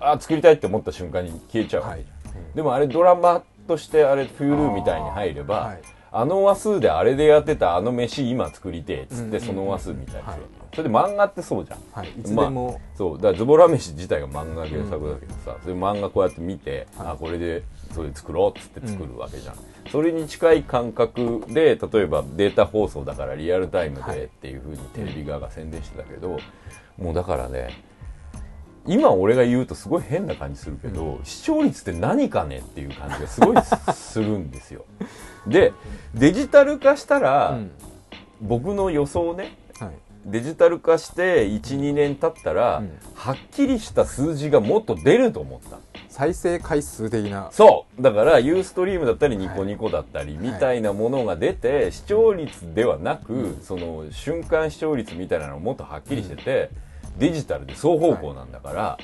[0.00, 5.78] あ作りたいって思った瞬間に消えちゃうわけじゃん、でもあれドラマとしてあれ Hulu みたいに入れば
[6.12, 6.26] あ,、はい。
[6.26, 10.44] の話数であれでやってたあの飯今作りてえっつっうんてその話数みたいにする
[10.82, 12.08] わけはいそれで漫画ってそうじゃん、はい。
[12.08, 13.16] いつでも、そう。
[13.16, 19.56] だからズボラ飯自体が漫画原作だけどさ、それ漫画こうやって見て、あこれでそれ作ろうっつって作るわけじゃん、
[19.90, 24.16] それに近い感覚で例えばデータ放送だからリアルタイムはい。
[24.16, 26.38] でっていうふうにテレビ側が宣伝してたけど、
[26.96, 27.82] もうだからね
[28.86, 33.56] 今俺が言うとすごい変な感じするけど、視聴率って何かねっていう感じがすごい
[33.92, 34.84] するんですよ。
[35.46, 35.72] で
[36.14, 37.70] デジタル化したら、うん。
[38.40, 39.57] 僕の予想ねはい
[40.30, 42.98] デジタル化して12年経ったら、うん。
[43.14, 45.78] はっきりした数字がもっと出ると思った。
[46.08, 47.48] 再生回数的な。
[47.52, 48.02] そう。
[48.02, 56.70] だからユーストリームだったりニコニコだったりみたいなものが出て、視聴率ではなく、その瞬間視聴率みたいなのがもっとはっきりしてて、
[57.18, 58.98] デジタルで双方向なんだから、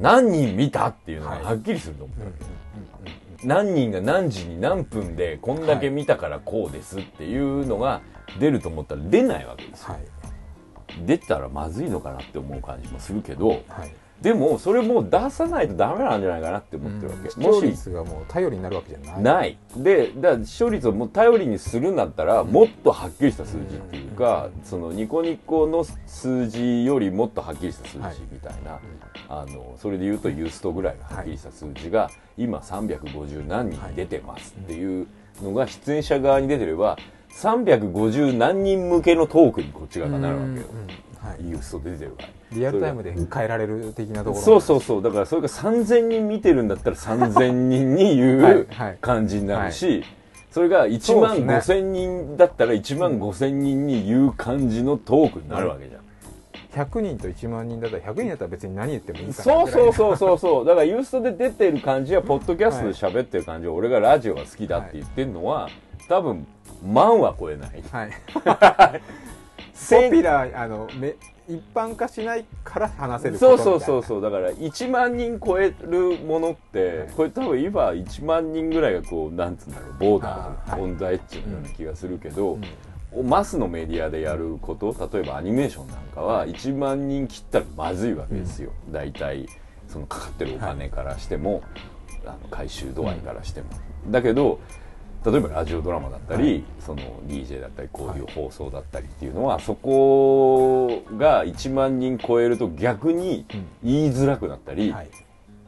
[0.00, 8.00] 何人見たっていうのがはっきりすると思ったわけ、何人が何時に何分でこんだけ見たからこうですっていうのが
[8.40, 9.94] 出ると思ったら出ないわけですよ。
[9.94, 10.13] はい
[11.06, 13.60] 出たらまずいのかなって思う感じもするけどはい。
[14.22, 19.22] でもそれもう出さないとダメなんじゃないかなって思ってるわけ、視もし聴率がもう頼りになるわけじゃない。
[19.22, 19.58] ない。
[19.76, 28.78] でだから視聴率をもう頼りにするんだったらもっとはっきりした数字っていうか、そのニコニコの数字よりもっとはっきりした数字はいみたいな、
[29.28, 35.06] あのそれで言うとユーストぐらいのはっきりした数字が今350何人出てますっていう
[35.42, 36.96] のが出演者側に出てれば
[37.34, 41.48] 350何人向けのトークにこっち側がなるわけよ、うんはい。
[41.48, 42.28] ユースト出てるから。
[42.52, 45.02] リアルタイムで変えられる的なところそうそうそう。
[45.02, 48.98] だからそれが3000人見てるんだったら3000人に言 はいうはい。
[49.00, 50.04] 感じになるし、
[50.52, 60.64] それが1万そうです5000人だったら1万5000人に言う感じのトークになるわけじゃん、100人と1万人だったら100人だったら別に何言ってもいいかなそうそううそうそうそう。
[60.66, 63.66] だからユーストで出てる感じはポッドキャストで喋ってる感じ。
[63.66, 65.68] は俺がラジオが好きだって言ってるのは
[66.08, 66.46] 多分
[66.84, 67.82] 万は超えない。
[67.90, 68.10] はい。
[69.74, 71.16] 千ポピュラーあのめ
[71.48, 74.22] 一般化しないから話せるそうそうそうそう。
[74.22, 77.08] だから1万人超えるものって、はい。
[77.16, 80.80] これ多分今1万人ぐらいがこうなんつうんだろうボーダあーはい。
[80.80, 82.64] ーの存在っていうような気がするけど、うん。
[83.22, 89.46] マスのメディアでやること例えばアニメーションなんかは1万人切ったらまずいわけですよ、大体
[89.86, 91.62] そのかかってるお金からしても、
[92.26, 93.68] あの回収度合いからしても、
[94.08, 94.58] だけど
[95.24, 103.46] 例えばラジオドラマだったり、その DJ だったりこういう放送だったりっていうのは、そこが1万人超えると逆に
[103.82, 105.08] 言いづらくなったり、はい。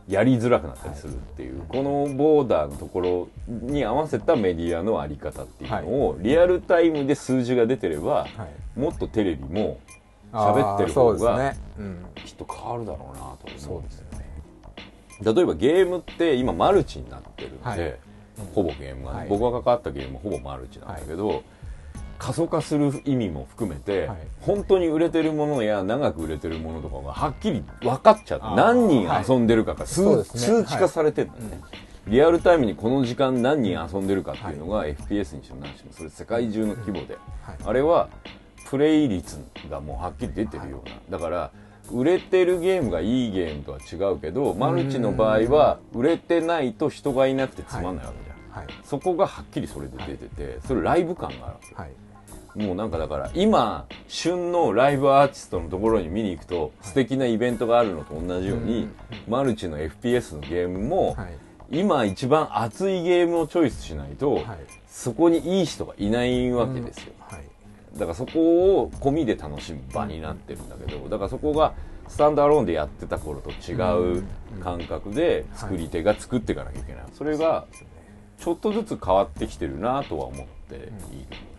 [0.08, 8.26] やりづらくなったりするっていう、このボーダーのところに合わせたメディアのあり方っていうのを、リアルタイムで数字が出てれば、は
[8.76, 8.78] い。
[8.78, 9.80] もっとテレビも
[10.32, 11.54] 喋ってる方が
[12.24, 14.26] きっと変わるだろうなと思そうですよね。
[15.22, 17.98] 例えばゲームって今マルチになってるんで、はい
[18.54, 19.28] ほぼゲームが、はい。
[19.28, 21.42] 僕が関わったゲームはほぼマルチなんだけど、
[22.18, 24.18] 過疎化する意味も含めて、はい。
[24.40, 30.24] 本当に売れてるものや長く売れてるものとかがはっきり分かっちゃって何人遊んでるかが数,、ね。
[30.24, 31.60] 数値化されてるんだよね、
[32.06, 37.56] リアルタイムにこの時間何人遊んでるかっていうのが FPS にしても何にしてもそれ世界中の規模で、はい。
[37.64, 38.08] あれは
[38.68, 39.38] プレイ率
[39.70, 41.50] がもうはっきり出てるような、だから
[41.92, 48.66] 売れてるゲームがいいゲームとは違うけどマルチの場合は売れてないと人がいなくてつまんないわけじゃん、はい。
[48.84, 51.74] そこがはっきりそれで出てて、それライブ感があるわけ。
[51.74, 51.90] はい。
[52.66, 58.88] もうなんかだから今旬のライブアーティストのところに見に行くと素敵なイベントがあるのと同じように、
[59.28, 61.34] マルチの FPS のゲームも、はい。
[61.70, 64.44] 今一番熱いゲームをチョイスしないと、はい。
[64.88, 67.42] そこにいい人がいないわけですよ、はい
[67.96, 71.74] だからそこを込みで楽しむ場になってるんだけどだからそこが
[72.08, 73.74] スタンドアローンでやってた頃と違
[74.18, 74.24] う
[74.62, 77.66] 感覚で作り手が作っていかなきゃいけない、それが
[78.38, 80.92] ちょっとずつ変わってきてるなとは思っている、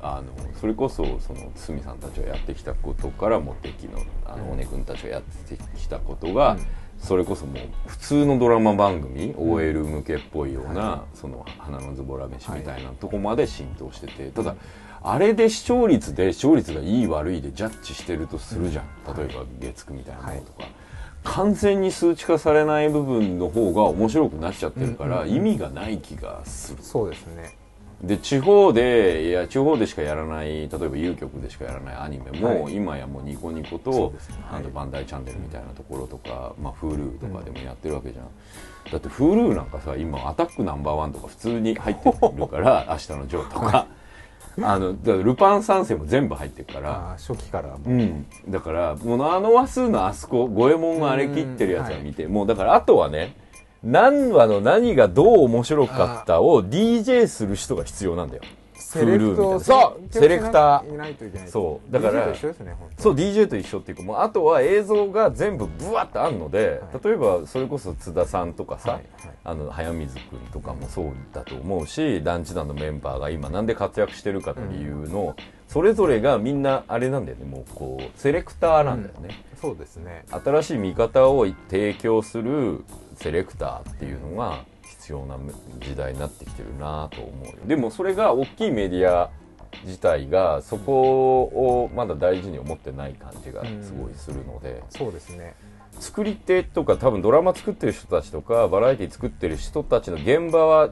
[0.02, 6.58] あのそれこそその堤さんたちがやってきたことからも敵のあの尾根君たちがやってきたことが、
[7.00, 14.56] それこそもう普通のドラマ番組、OL 向けっぽいような、その花のズボラ飯みたいなとこまで浸透してて、ただ
[15.01, 20.67] あれで視聴率で視聴率がいい悪いでジャッジしてるとするじゃん、例えば月9みたいなものとか、
[21.23, 26.79] 完全に数値化されない部分の方が面白くなっちゃってるから、意味がない気がする。
[26.81, 27.55] そうですね。
[28.01, 32.75] で地方でいや地方でしかやらない例えば有局でしかやらないアニメも、はい。
[32.75, 34.36] 今やもうニコニコと、ですね。
[34.51, 38.25] あのはいバンダイチャンネルみたいなところとか、まあ、Hulu とかでもやってるわけじゃん、
[38.91, 43.88] だって Hulu なんかさ今「アタックナンバーワンとか普通に入ってるから「明日のジョー」とか
[44.61, 47.15] あのルパン三世も全部入ってるから。
[47.17, 47.79] 初期からも。
[47.85, 53.35] うん、だからもうあの話数のあそこ五右衛門があれ切ってるやつは見て、もうだからあとはね
[53.83, 58.43] 何話の何がどう面白かったを DJ する人が必要なんだよ
[58.88, 60.93] セレクトなそうセレクター。
[60.93, 61.47] いないといけない。
[61.50, 61.91] そう。
[61.91, 69.36] だから DJ と一緒ですねそう DJ と一緒っていうかもうあとは映像が全部ブワッとあるので、例えばそれこそ津田さんとかさ、はいはい。
[69.43, 75.36] あの早水君とかもそうだと思うし団地団のメンバーが今なんで活躍してるかの理由の、
[75.67, 80.26] それぞれがみんなあれなんだよねもうこうセレクターなんだよね、そうですね。
[80.30, 82.84] 新しい見方を提供する
[83.15, 84.63] セレクターっていうのが
[85.07, 85.37] 必要な
[85.79, 87.53] 時代になってきてるなと思うよ。
[87.65, 89.29] でもそれが大きいメディア
[89.85, 95.55] 自体がそこをまだ大事に思ってない感じがすごいするので、そうですね。
[95.99, 100.89] 作り手とか多分ドラマ作ってる人たちとかバラエティ作ってる人たちの現場は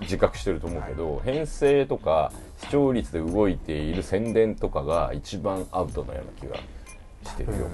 [0.00, 6.56] 自覚してると思うけど、編成とか視聴率で動いている宣伝とかが一番アウトなような気が
[7.30, 7.72] してるよ、うん、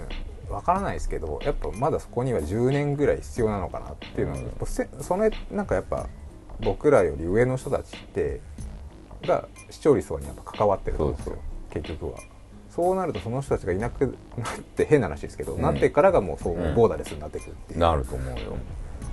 [0.48, 4.38] 分からないですけどやっぱまだそこには10年ぐらい必要なのかなっていうのは、
[5.00, 6.06] そのなんかやっぱ
[6.60, 8.40] 僕らより上の人たちって
[9.26, 11.36] が視聴率にやっぱ関わってると思うんですよ
[11.70, 12.18] 結局は。
[12.70, 15.62] そうなるとその人たちがいなくなって変な話ですけど、うん。
[15.62, 18.56] なってからがもうそう、うんボーダレスになってくるっていうなると思うよ。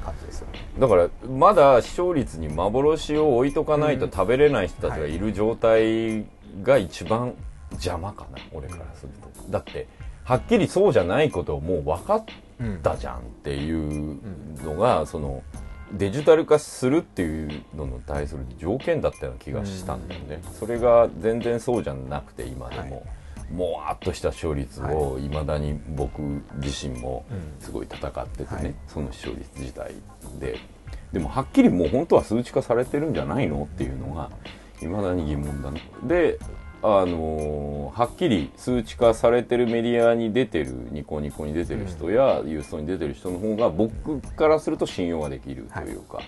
[0.03, 0.59] 感じですよね。
[0.77, 6.25] だからまだ視聴率に幻を置いとかないと食べれない人たちがいる状態
[6.61, 7.33] が一番
[7.71, 9.51] 邪魔かな俺からすると。
[9.51, 9.87] だって
[10.25, 12.23] はっきりそうじゃないことをもう分かっ
[12.81, 14.19] たじゃんっていう
[14.63, 15.43] のがその
[15.93, 20.41] デジタル化するっていうのに対する条件だったような気がしたんだよね。
[20.59, 23.05] それが全然そうじゃなくて今でも、
[23.53, 26.21] もわっとした視聴率をいまだに僕
[26.55, 27.23] 自身も
[27.59, 28.75] すごい戦っててね、はい。
[28.87, 29.93] その視聴率自体
[30.39, 30.57] で。
[31.13, 34.31] でもはっきりもう本当は数値化されてるんじゃないのっていうのが
[34.81, 35.81] いまだに疑問だね。
[36.03, 36.39] で
[36.85, 46.19] あのーはっきり数値化されてるメディアに出てるニコニコに出てる人や、ユーストに出てる人の方が僕からすると信用ができるというか、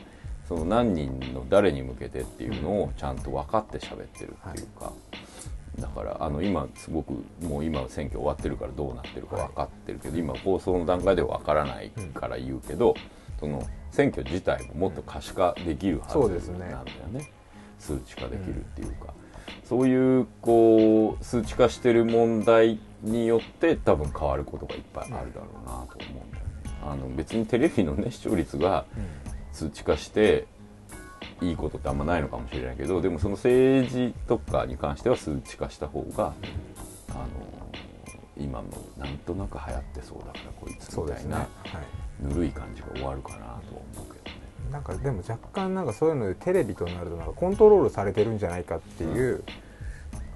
[0.48, 4.94] その何人の誰に向けてっていうのをちゃんと分かって喋ってるっていうか、
[5.78, 12.96] だからあの今すごくもう今選挙終わってるからどうなってるか分かってるけど、今放送の段階では分からないから言うけど、
[13.42, 16.60] その選挙自体ももっと可視化できるはずそうですね。
[16.60, 17.30] なんだよね。
[17.78, 19.14] 数値化できるっていうか、
[19.66, 26.52] そういうこう数値化してる問題によって多分変わることがいっぱいあるだろうなと思うんだよね。
[26.84, 28.86] あの別にテレビのね視聴率が
[29.52, 30.48] 数値化して
[31.42, 36.34] いいことってあんまないのかもしれないけどでもその政治とかに関しては数値化した方が、
[37.10, 37.28] あの
[38.38, 38.66] 今の
[38.98, 41.48] なんとなく流行ってそうだからこいつみたいな、はい
[42.20, 43.54] ぬるい感じが終わるかなとは
[43.96, 44.17] 思うけどね。
[44.72, 49.44] なんかでも若干なんかそういうのでテレビとなるとなんかコントロールされてるんじゃないかっていう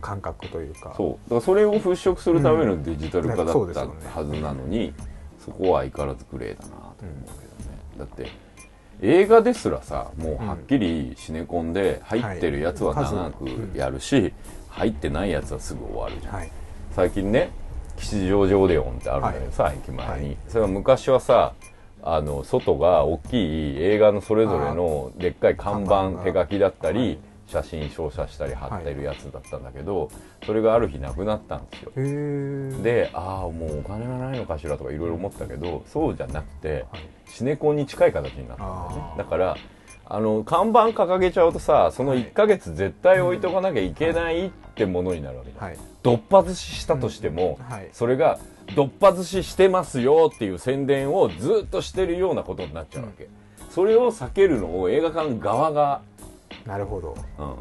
[0.02, 1.10] 感覚というか、そう。
[1.12, 4.94] だからそれを払拭するためのデジタル化だったはずなのに、
[5.40, 8.28] そこは相変わらずグレーだなと思うけどね、だって
[9.02, 14.34] 映画ですらさもうはっきりシネコンで入ってるやつははい長くやるし、
[14.70, 16.52] 入ってないやつはすぐ終わるじゃん、はい。
[16.96, 17.52] 最近ね
[17.98, 21.54] 吉祥寺オデオンってあるんだけどさ、駅前に、それは昔はさ
[22.04, 27.20] あの外が大きい映画のそれぞれのでっかい看看板手書きだったり、はい
[27.52, 30.10] 写真照射したり貼ってるやつだったんだけど、
[30.46, 31.92] それがある日なくなったんですよ。
[32.82, 37.02] でああもうお金がないのかしらとかいろいろ思ったけどそうじゃなくてはい。
[37.28, 39.14] シネコンに近い形になったんだよね。
[39.18, 39.58] だから
[40.06, 45.66] あの看板掲げちゃうとさその1ヶ月絶対置いとかなきゃいけないってものになるわけじゃん。
[45.66, 45.78] はい。
[46.04, 47.74] どっぱ寿司したとしても、うん。
[47.74, 47.90] はい。
[47.92, 48.40] それが
[48.76, 53.28] どっぱ寿司してますよっていう宣伝をずっとしてるようなことになっちゃうわけ、
[53.70, 56.02] それを避けるのを映画館側が、
[56.66, 57.16] なるほど。
[57.40, 57.56] うん。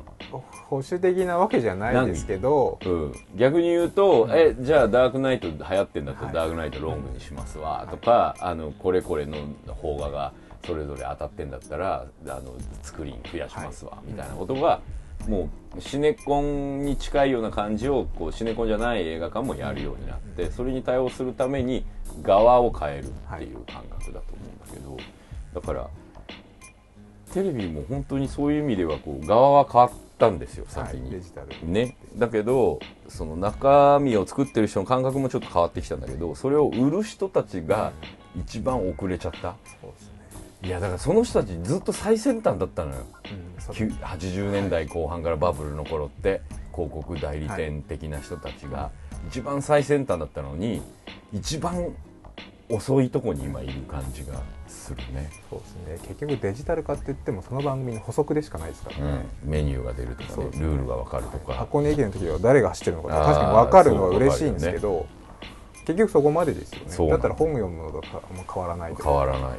[0.69, 6.35] 保守的なわけじゃないですけどうん、逆に言うと、えじゃあダークナイト流行ってんだったら、はい。
[6.35, 9.37] ダークナイトロングにしますわ、とかあのこれこれの
[9.81, 10.33] 邦画が
[10.65, 14.81] それぞれ当たってんだったらあのスクリーン増やしますわ、みたいなことが、
[15.29, 21.85] もうシネコンに近いような感じをこうシネコンじゃない映画館もやるようになって、それに対応するために
[22.23, 24.97] 側を変えるっていう感覚だと思うんだけど、
[25.55, 25.89] だから
[27.33, 31.03] テレビも本当にそういう意味ではこう側は変わったんですよ先に。
[31.03, 31.49] はいデジタル。
[31.71, 37.93] ね、だけどその中身を作ってる人の感覚もちょっと変わってきたんだけどそれを売る人たちが
[38.37, 39.55] 一番遅れちゃった
[40.63, 43.03] いやだからその人たちずっと最先端だったのよ。
[43.57, 46.41] うんそうきゅ80年代後半からバブルの頃って
[46.73, 48.91] 広告代理店的な人たちが
[49.29, 50.83] 一番最先端だったのに
[51.33, 51.95] 一番
[52.71, 55.99] 遅いとこに今いる感じがするね、そうですね。
[56.09, 58.99] 結局デジタル化って言ってもその番組の補足でしかないですから。
[58.99, 60.51] ね、メニューが出るとかねね。
[60.55, 65.07] ルールが分かるとか、箱根駅伝の時は誰が走ってるのか確かに分かるのは嬉しいんですけど、
[65.85, 67.11] 結局そこまでですよね。
[67.11, 69.55] だったら本読むのとかも変わらないと変わらないよね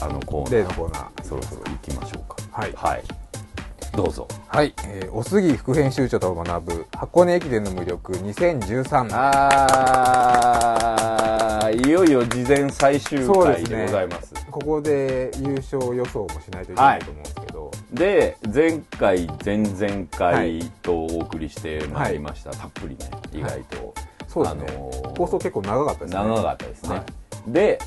[0.00, 0.54] あのコーナー。
[0.54, 1.24] 例のコーナー。
[1.24, 2.36] そろそろ行きましょうか。
[2.52, 2.72] はい。
[2.74, 3.02] はい。
[3.96, 4.28] どうぞ。
[4.46, 14.32] はい、えーおすぎ副編集長と学ぶ箱根駅伝の魅力2013あーいよいよ事前最終回でございます。
[14.50, 23.92] ここで優勝予想もしないといけないと思うんですけど、で前回前々回とお送りしてまいりました、たっぷりね意外と、
[24.28, 26.22] そうですね、あのー放送結構長かったですね。
[26.22, 27.02] 長かったですね、はい。
[27.48, 27.78] で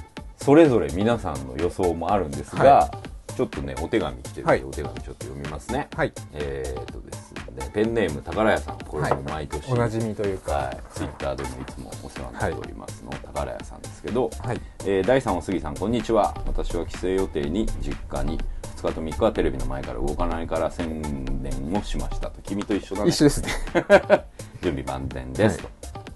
[0.44, 2.92] それぞれ皆さんの予想もあるんですが、は
[3.34, 4.64] ちょっとねお手紙来てるんで、はい。
[4.64, 5.88] お手紙ちょっと読みますね。
[5.96, 6.12] はい。
[6.34, 10.52] えー、っとですねペンネーム宝屋さんこれも毎年、おなじみというか。
[10.52, 14.60] はい、ツイッターでもいつもお世話になっておりますの、宝屋さんですけど、はい。
[14.82, 16.34] えー第3話杉さんこんにちは。
[16.46, 18.38] 私は帰省予定に実家に
[18.76, 21.02] 2日と3日はテレビの前から動かないから宣
[21.42, 23.10] 伝をしましたと君と一緒だね。
[23.10, 23.50] 一緒ですね。
[24.62, 25.70] 準備万全ですと、は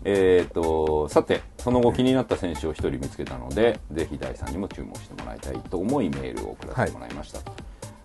[0.09, 7.41] えっ、とさてその後気になった選手を1人見つけたのでぜひ第3にも注目してもらいたいと思いメールを送らせてもらいました、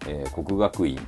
[0.08, 0.98] えー国学院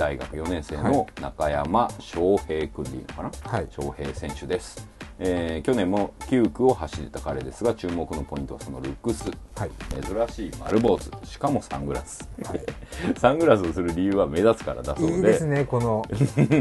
[0.00, 3.66] 大学4年生の中山翔平君でいいのかな、はい。
[3.68, 4.88] 翔平選手です、
[5.18, 9.30] えー去年も9区を走った彼ですが注目のポイントはそのルックス。
[9.56, 9.70] はい。
[10.02, 11.10] 珍しい丸坊主。
[11.26, 12.26] しかもサングラス、
[13.18, 15.16] サングラスをする理由は目立つからだそうで。
[15.16, 16.02] いいですねこの。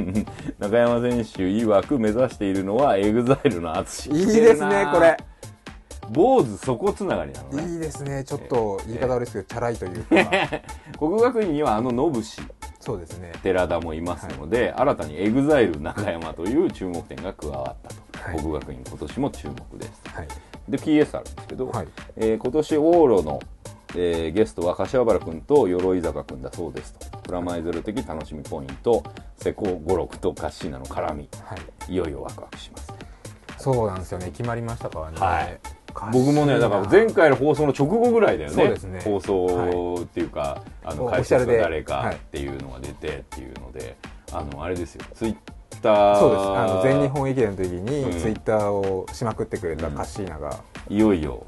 [0.60, 4.14] 中山選手曰く目指しているのは EXILE の ATSUSHI。
[4.14, 5.16] いいですねこれ。
[6.12, 7.72] 坊主そこつながりなのね。
[7.72, 8.26] いいですね。
[8.26, 10.16] ちょっと言い方悪いですけどチャラいというか。
[11.00, 12.42] 国学院にはあのノブシ
[12.90, 13.32] そうですね。
[13.44, 18.40] 寺田もいますので、新たに EXILE 中山という注目点が加わったと、はい。
[18.40, 20.02] 国学院今年も注目です。
[20.12, 20.28] はい。
[20.68, 21.88] で PS あるんですけど、はい。
[22.16, 23.40] えー今年往路の
[23.96, 27.18] えーゲストは柏原君と鎧坂君だそうですと。
[27.20, 29.04] プラマイゼロ的楽しみポイント
[29.38, 31.30] セコ五六とカッシーナの絡み。
[31.46, 31.56] は
[31.88, 31.94] い。
[31.94, 32.92] いよいよワクワクします
[33.60, 34.32] そうなんですよね。
[34.32, 35.20] 決まりましたからね。
[35.20, 35.60] はい
[36.12, 38.70] 僕もねだから前回の放送の直後ぐらいだよね。
[38.70, 39.00] ね。
[39.04, 41.58] 放送っていうか、あのお解説オフィシャルで。
[41.58, 42.16] が誰かはい。
[42.16, 43.96] っていうのが出てっていうので、
[44.32, 45.06] あのあれですよ。
[45.14, 45.36] ツイッ
[45.82, 46.42] ターそうです。
[46.44, 48.20] あの全日本駅伝の時にうん。
[48.20, 51.44] ツイッターをしまくってくれたカッシーナが、いよいよ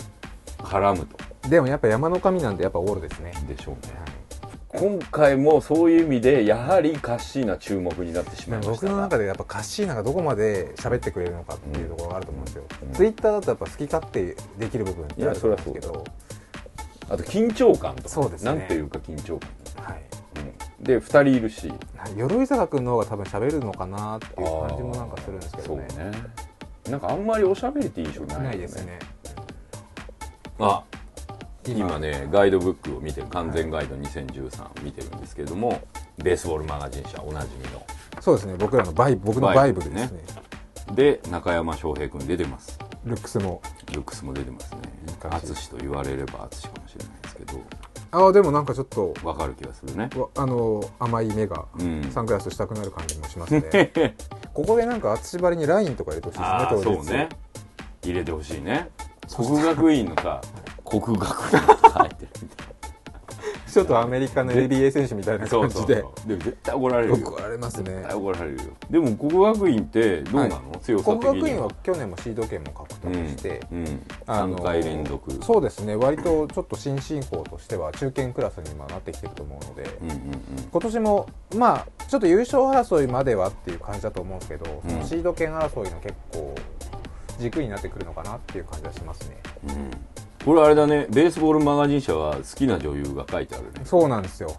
[0.60, 1.50] 絡むと。
[1.50, 3.94] でもやっぱ山の神なんでやっぱオールですね、でしょうね。
[3.94, 4.11] はい
[4.74, 8.72] 今回もそういう意味でやはりカッシーナ注目になってしまいました。
[8.72, 12.94] 僕の中でやっぱカッシーナがどこまで喋ってくれるのかっていうところがあると思うんですよ、うん。
[12.94, 16.04] ツイッターだとやっぱ好き勝手できる部分ってあると思うんですけど
[17.10, 18.10] あと緊張感とか。
[18.10, 18.56] そうですね。
[18.56, 19.40] なんていうか緊張
[19.76, 20.02] 感、はい。
[20.80, 21.74] うん、で2人いるし。
[22.16, 26.12] 鎧坂君の方が多分喋るのかなっていう感じもなんかするんですけそうどねね。
[26.90, 28.48] なんかあんまりおしゃべりって印象ないよね。
[28.48, 29.00] ないですね。
[30.60, 30.84] あ
[31.66, 35.82] 今ねガイドブックを見てる完全ガイド2013見てるんですけれども、
[36.18, 37.86] ベースボールマガジン社おなじみの。
[38.20, 38.56] そうですね。
[38.58, 40.22] 僕らのバイ僕のバイブルですね。
[40.94, 42.80] で中山翔平君出てます。
[43.06, 43.62] ルックスも。
[43.94, 44.80] ルックスも出てますね。
[45.20, 47.62] 淳と言われれば淳かもしれないですけど。
[48.14, 50.10] ああでもなんかちょっとわかる気がするね。
[50.16, 52.04] わあの甘い目がうん。
[52.12, 54.16] サングラスしたくなる感じもしますね。
[54.54, 57.30] ここでなんか淳張りにラインとか入れてほしいですねそうね。
[58.04, 58.90] 入れてほしいね。
[59.28, 60.42] そ国学院のさ
[61.00, 62.72] 国学院とか入ってるみたい
[63.72, 65.96] ちょっとアメリカの NBA 選手みたいな感じで。
[65.96, 67.16] でも絶対怒られるよ。
[67.26, 67.92] 怒られますね。
[67.92, 68.64] 絶対怒られるよ。
[68.90, 75.32] でも国学院ってどうなの、強さ国的に学院は去年もシード権も獲得して、うんうん、あの3回連続。
[75.42, 75.96] そうですね。
[75.96, 80.20] 割とちょっと新進校としては中堅クラスに今なってきてると思うので、うんうん
[80.70, 85.06] 今年もまあちょっと優勝争いまではっていう感じだと思うんですけど、うん。
[85.06, 86.56] シード権争いの結構
[87.40, 89.38] 軸になってくるのかなっていう感じはしますね。
[89.64, 89.92] うんうん
[90.46, 91.06] これあれだね。
[91.10, 93.82] ベースボールマガジン社は好きな女優が書いてあるね。
[93.86, 94.56] そうなんですよ。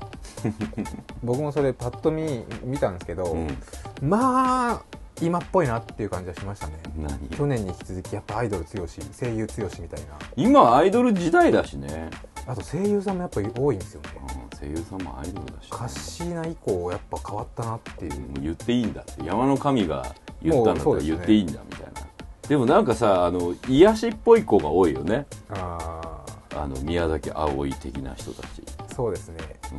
[1.22, 3.56] 僕もそれパッと見見たんですけど、うん。
[4.00, 4.82] まあ
[5.20, 6.74] 今っぽいなっていう感じはしましたね。
[6.96, 7.28] 何？
[7.28, 10.06] 去年に引き続きやっぱアイドル強し声優強しみたいな。
[10.36, 12.10] 今アイドル時代だしね、
[12.46, 14.08] あと声優さんもやっぱり多いんですよね。
[14.36, 18.12] うん声優さんもアイドルだし、カッシーナ以降やっぱ変わったなっていう。
[18.40, 19.24] 言っていいんだって。
[19.24, 22.11] 山の神が言ったんだったら言っていいんだみたいな
[22.48, 25.26] でもなんかさあの癒しっぽい子が多いよね。
[25.50, 26.24] あ
[26.54, 29.38] あの宮崎あおい的な人たち、あそうですね。
[29.72, 29.78] うん、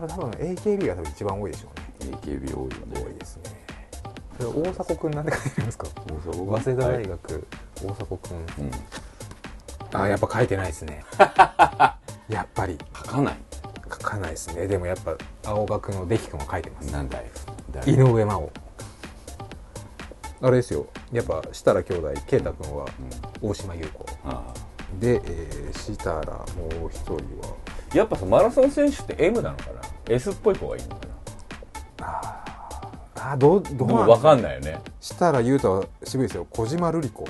[0.00, 1.68] やっぱ多分 AKB が多分一番多いでしょ
[2.00, 2.16] うね。
[2.22, 3.00] AKB 多いよね。
[3.06, 3.42] 多いですね。
[4.40, 5.86] それ大迫くんなんで書いてるんですか？
[6.06, 7.46] 早稲田はい大学、
[7.84, 8.36] 大迫くん。
[8.38, 11.04] うん、あやっぱ書いてないですね。
[12.28, 12.78] やっぱり。
[12.96, 13.36] 書かない？
[13.90, 14.66] 書かないですね。
[14.66, 15.14] でもやっぱ
[15.44, 16.90] 青学の出来くんは書いてます。
[16.92, 17.20] なんだ
[17.86, 18.50] 井上真央
[20.42, 20.86] あれですよ。
[21.12, 22.86] やっぱ設楽兄弟圭太君は
[23.40, 24.04] 大島優子。
[24.24, 24.52] あ
[24.98, 26.26] で、えー、設楽
[26.78, 27.20] もう一人は。
[27.94, 30.96] あやっぱさマラソン選手って M なのかな？S っぽい子がいいのか
[32.00, 33.30] あー。
[33.30, 34.80] あーどうどうなもう分かんないよね。
[35.00, 36.46] 設楽優太は渋いですよ。
[36.50, 37.24] 小島瑠璃子。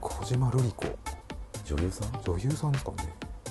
[0.00, 0.84] 小島瑠璃子。
[1.64, 2.22] 女優さん？
[2.22, 2.96] 女優さんですかね。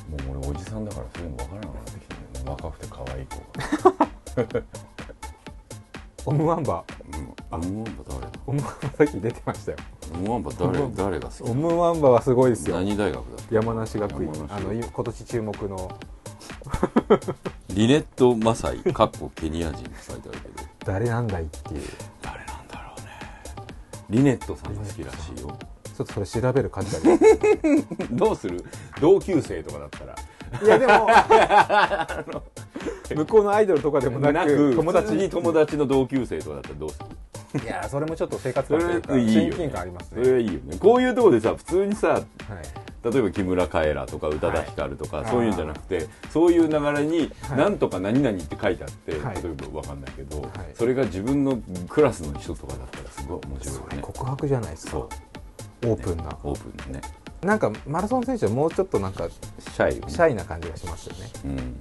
[0.10, 2.46] もう俺おじさんだからそういうの分からなくなってきてる。
[2.46, 3.36] ね若くて可愛い子
[4.56, 4.64] が
[6.26, 9.78] オムワンバうん、オムワンバ誰だオムワンバさっき出てましたよ。
[10.14, 12.76] オムワンバ誰誰が好きオムワンバはすごいですよ。
[12.78, 14.32] 何大学だ山梨学院。
[14.50, 16.00] あのい今年注目の。
[17.70, 20.68] リネット・マサイかっこケニア人って書いてあるけど。
[20.86, 21.82] 誰なんだいっていう。
[22.22, 23.08] 誰なんだろうね。
[24.10, 25.58] リネットさんが好きらしいよ。
[25.96, 28.66] ちょっとそれ調べる価値ありますどうする？
[29.00, 30.16] 同級生とかだったら。
[30.64, 31.08] いやでも
[33.16, 35.14] 向こうのアイドルとかでもなく友達。
[35.14, 37.06] に友達の同級生とかだったらどうする？
[37.64, 40.78] いやそれもちょっと生活感というか親近感ありますそねれいいよね。
[40.78, 42.24] こういうところでさ普通にさはい。
[43.14, 45.28] 例えば木村カエラとか宇多田ヒカルとか、はい。
[45.28, 47.58] そういうんじゃなくてそういう流れに「はい。
[47.58, 49.36] なんとか何々」って書いてあって、はい。
[49.36, 50.42] 例えば分かんないけど、い。
[50.74, 53.98] それが自分のクラスの人とかだったらすごい面白いそよね。
[53.98, 54.98] れ告白じゃないですか。
[54.98, 56.38] オープンな。
[56.44, 57.02] オープンでね。
[57.44, 60.12] なんかマラソン選手はもうちょっとなんかシャイよね。
[60.12, 61.30] シャイな感じがしますよね。
[61.46, 61.78] うん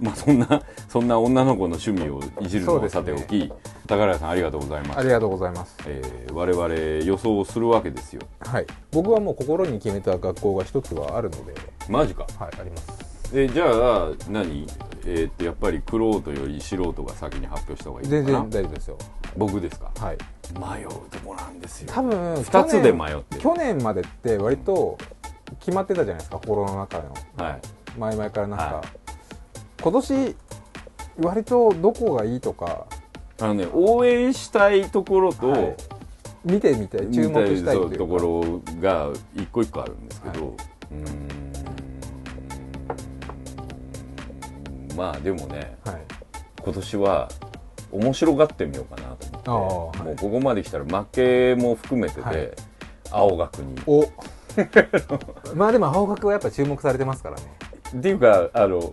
[0.00, 3.52] まあそんな そんな女の子の趣味をいじるのはさておき、
[3.86, 4.98] 宝屋さんありがとうございます。
[5.00, 5.76] ありがとうございます。
[5.86, 6.74] えー我々
[7.06, 8.20] 予想をするわけですよ。
[8.40, 8.66] はい。
[8.92, 11.54] 僕はもう心に決めた学校が一つはあるので。
[11.88, 12.26] マジか。
[12.38, 13.06] はいあります。
[13.34, 14.66] えじゃあ何？
[15.06, 18.38] えーっとやっぱりクロートより素人が先に発表した方がいいのかな？
[18.40, 18.98] 全然大丈夫ですよ。
[19.36, 19.90] 僕ですか？
[19.98, 20.18] はい。
[20.54, 21.90] 迷うとこなんですよ。
[21.92, 23.40] 多分2つで迷ってる。
[23.40, 24.98] 去年までって割と
[25.60, 27.14] 決まってたじゃないですか心の中の。
[27.44, 27.60] はい。
[27.98, 28.82] 前々からなんか、は
[29.82, 30.36] 今年
[31.18, 32.86] 割とどこがいいとか、
[33.40, 35.74] あのね応援したいところと、はい。
[36.44, 38.06] 見てみたい注目したいそうっていうか。
[38.06, 40.54] ところが一個一個あるんですけど、はい。
[40.92, 40.96] うー
[44.94, 45.96] んまあでもねはい。
[46.62, 47.28] 今年は
[47.92, 52.50] 面白がってみようかなと思ってもうここまで来たら負けも含めてで、はい。
[53.10, 53.82] 青学に。
[53.86, 54.04] お。
[55.54, 57.42] まあでも青学はやっぱ注目されてますからね。
[57.96, 58.90] っていうかあの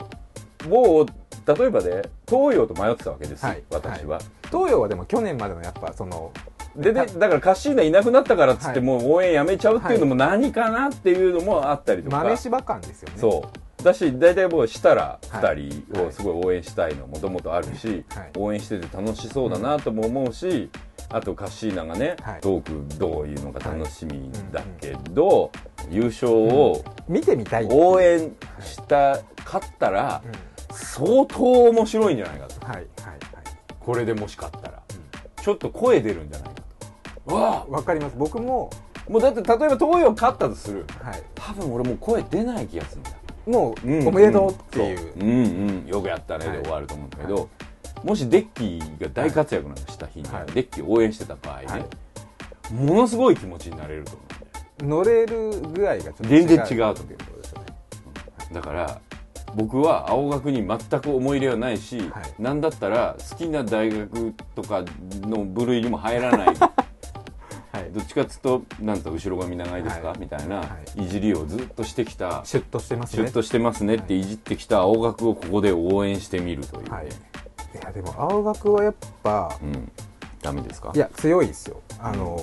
[0.68, 1.06] もう
[1.46, 4.20] 例えばね東洋と迷ってたわけですよ、はい私は、
[4.52, 6.32] 東洋はでも去年までのやっぱその
[6.76, 8.82] ででだからカッシーナいなくなったからっつって、はい。
[8.82, 13.16] もう応援やめちゃうっていうのも何かなっていうのもあったりとか、豆柴感ですよね。
[13.18, 13.84] そう。
[13.84, 15.58] だし大体もうしたらはい。
[15.58, 18.32] 2人をすごい応援したいのもともとあるし、はい。
[18.38, 20.70] 応援してて楽しそうだなとも思うし、
[21.10, 22.42] あとカッシーナがね、はい。
[22.42, 25.52] トークどういうのが楽しみだけど、
[25.92, 32.66] 優勝を見てみたい応援した、勝ったらうん相当面白いんじゃないかと。
[32.66, 32.88] はいはい
[33.80, 34.82] これでもし勝ったら、
[35.42, 36.62] ちょっと声出るんじゃないか
[37.28, 37.36] と。
[37.36, 38.16] わはいわかります。
[38.18, 38.70] 僕も。
[39.06, 40.86] あもうだって例えば東洋勝ったとする。
[41.02, 41.24] はい。
[41.36, 43.12] 多分俺もう声出ない気がするんだ。
[43.46, 45.18] もう、うんおめでとうっていう、そう。
[45.18, 45.86] んうん。
[45.86, 46.48] よくやったね。
[46.48, 46.58] はい。
[46.58, 47.50] で終わると思うんだけど、
[48.06, 50.46] もしデッキーが大活躍なんかした日に、はい。
[50.54, 52.74] デッキーを応援してた場合ね、はい。
[52.74, 55.04] ものすごい気持ちになれると思うんだよ。
[55.04, 57.66] 乗れる具合がちょっと全然違うっていうことですよね。
[58.54, 59.02] だから
[59.56, 62.42] 僕は青学に全く思い入れはないし、はい。
[62.42, 64.84] なんだったら好きな大学とか
[65.22, 66.48] の部類にも入らない。
[67.72, 67.90] はい。
[67.94, 70.20] どっちかっつうとなんと後ろ髪長いですか、はい。
[70.20, 70.66] みたいな、、は
[70.98, 71.08] い。
[71.08, 73.24] じりをずっとしてきたシュッとしてますね。
[73.24, 74.24] シュッとしてますねってい。
[74.24, 76.84] じってきた青学をここで応援してみるという。
[76.86, 77.08] ね、はい。
[77.08, 77.10] い
[77.84, 78.94] やでも青学はやっ
[79.24, 79.92] ぱうん。
[80.42, 80.92] ダメですか？
[80.94, 81.78] いや強いですよ。
[82.00, 82.38] あの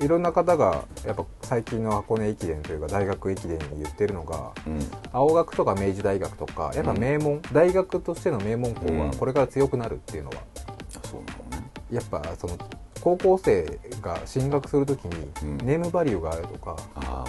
[0.00, 4.80] いろんな方がやっぱ最近の箱根駅伝というか大学駅伝に言ってるのがうん。
[5.12, 8.98] 青学とか明治大学とかやっぱ名門、大学としての名門校うん。
[8.98, 11.70] はこれから強くなるっていうのはうなのね。
[11.90, 12.56] やっぱその
[13.00, 15.58] 高校生が進学するときにうん。
[15.58, 16.76] ネームバリューがあるとか、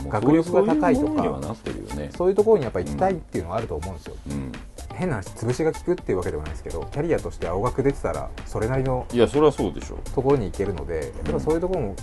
[0.08, 1.56] 学力が高いとか
[2.16, 4.52] そういうところにやっぱ行きたいっていうのはあると思うんですよ、うん。
[4.96, 11.96] 変な話潰しが効くっていうわけではないですけどキャリアとして青学出てたらそれなりのいやそれはそうでしょところに行けるのでやっぱそういうところも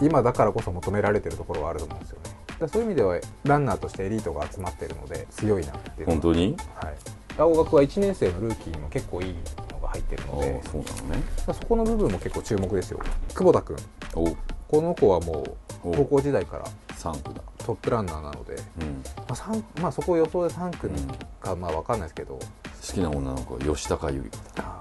[0.00, 2.30] 今だからこそ求められてるところはあると思うんですよね。
[2.60, 6.56] だそういう意味ではランナーとしてエリートが集まってるので強いなっていう本当に？
[6.74, 6.94] はい、
[7.36, 9.34] 青学は1年生のルーキーにも結構いい
[9.72, 10.62] のが入ってるので。
[10.64, 11.22] そうなのね。
[11.46, 13.00] そこの部分も結構注目ですよ。
[13.34, 13.76] 久保田君。
[14.14, 14.36] お
[14.68, 15.44] この子はも
[15.84, 16.64] うお高校時代から
[16.94, 17.42] 3区だ。
[17.58, 19.02] トップランナーなので、うん。
[19.16, 20.94] まあ三まあ、そこ予想で3区うん。
[21.40, 22.40] かまあ分かんないですけど、好
[22.80, 24.78] きな女の子は吉高由里子だ。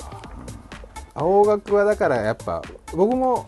[1.13, 2.61] 青学はだからやっぱ
[2.93, 3.45] 僕も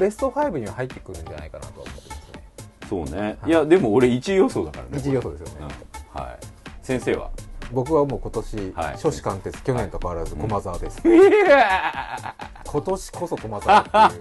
[0.00, 2.42] ベスト5には入ってくるんじゃないかなとは思ってますね。
[2.88, 3.50] そうね、はい。
[3.50, 5.74] い、やでも俺1位予想だからね一位予想ですよね、
[6.14, 6.20] うん。
[6.22, 6.38] はい。
[6.82, 7.30] 先生は？
[7.70, 8.92] 僕はもう今年、はい。
[8.94, 14.20] 初志貫徹去年と変わらずうん駒沢です、今年こそ駒沢っていう。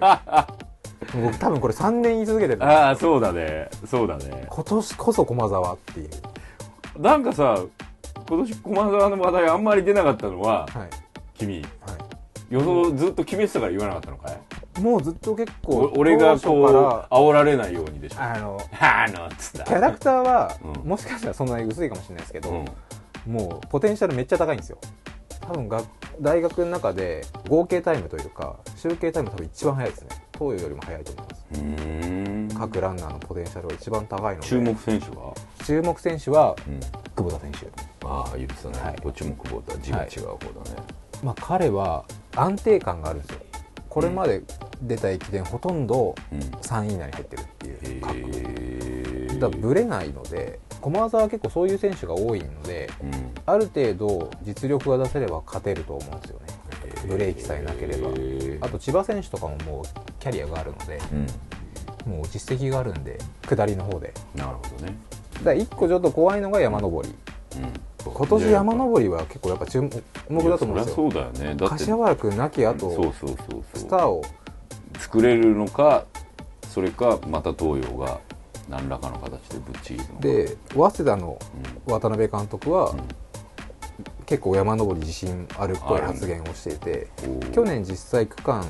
[1.24, 2.64] 僕多分これ3年言い続けてる。
[2.64, 3.70] ああそうだね。
[3.88, 4.46] そうだね。
[4.50, 6.10] 今年こそ駒沢っていう。
[7.00, 7.58] なんかさ
[8.28, 10.90] 今年駒沢の話題あんまり出なかったのははい、
[11.34, 11.62] 君。
[11.62, 11.98] は
[12.50, 14.38] 予想ずっと決めてたから言わなかったのかいい、
[14.80, 19.64] もうずっと結構お俺が当こう煽られないようにでしょらあのあのっつった。
[19.66, 20.90] キャラクターは、うん。
[20.90, 23.34] もしかしたらそんなに薄いかもしれないですけど、うん。
[23.34, 24.78] もうポテンシャルめっちゃ高いんですよ。
[25.42, 25.82] 多分が
[26.22, 30.10] 大学の中で合計タイムというか集計タイム多分一番速いですね。
[30.34, 32.58] 東洋よりも速いと思います。
[32.58, 35.34] 各ランナーのポテンシャルが一番高いので注目選手は、
[35.66, 36.80] 注目選手はうん、
[37.16, 37.68] 久保田選手。
[38.06, 38.96] ああ言ってたね、はい。
[39.02, 40.78] こっちも久保田字が違う方だね、
[41.24, 42.06] まあ彼は
[42.36, 43.40] 安定感があるんですよ
[43.90, 44.44] これまで
[44.82, 46.40] 出た駅伝ほとんどうん。
[46.40, 48.22] 3位以内に入ってるっていう各へ
[49.36, 53.32] えだからブレないので駒澤は結構そういう選手が多いのでうん。
[53.46, 56.46] ある程度実力が出せれば勝てると思うんですよね。
[57.08, 58.10] ブレーキさえなければ。
[58.66, 59.84] あと千葉選手とかももう
[60.20, 61.28] キャリアがあるのでうん。
[62.14, 63.18] もう実績があるんで
[63.48, 64.14] 下りの方で。
[64.36, 64.98] なるほどね、
[65.36, 67.14] だから1個ちょっと怖いのが山登り。
[67.58, 67.74] うん、
[68.06, 70.96] 今年山登りは結構やっぱ注目だと思うんですよ。
[70.96, 71.56] そうだよね。
[71.56, 74.24] だ柏原君亡き後そうそうそうスターを
[75.00, 76.06] 作れるのか
[76.70, 78.20] それかまた東洋が
[78.70, 80.22] 何らかの形でぶっちぎるのか。
[80.22, 81.40] で早稲田の
[81.88, 81.94] うん。
[81.94, 83.00] 渡辺監督は、うん。
[84.26, 87.08] 結構山登り自信あるっぽい発言をしていて
[87.52, 88.64] 去年実際区間、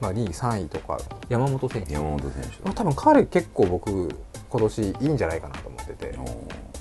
[0.00, 2.48] まあ、2位3位とか山本選手、山本選手。
[2.48, 4.08] だまあ、多分彼結構僕
[4.48, 6.18] 今年いいんじゃないかなと思ってて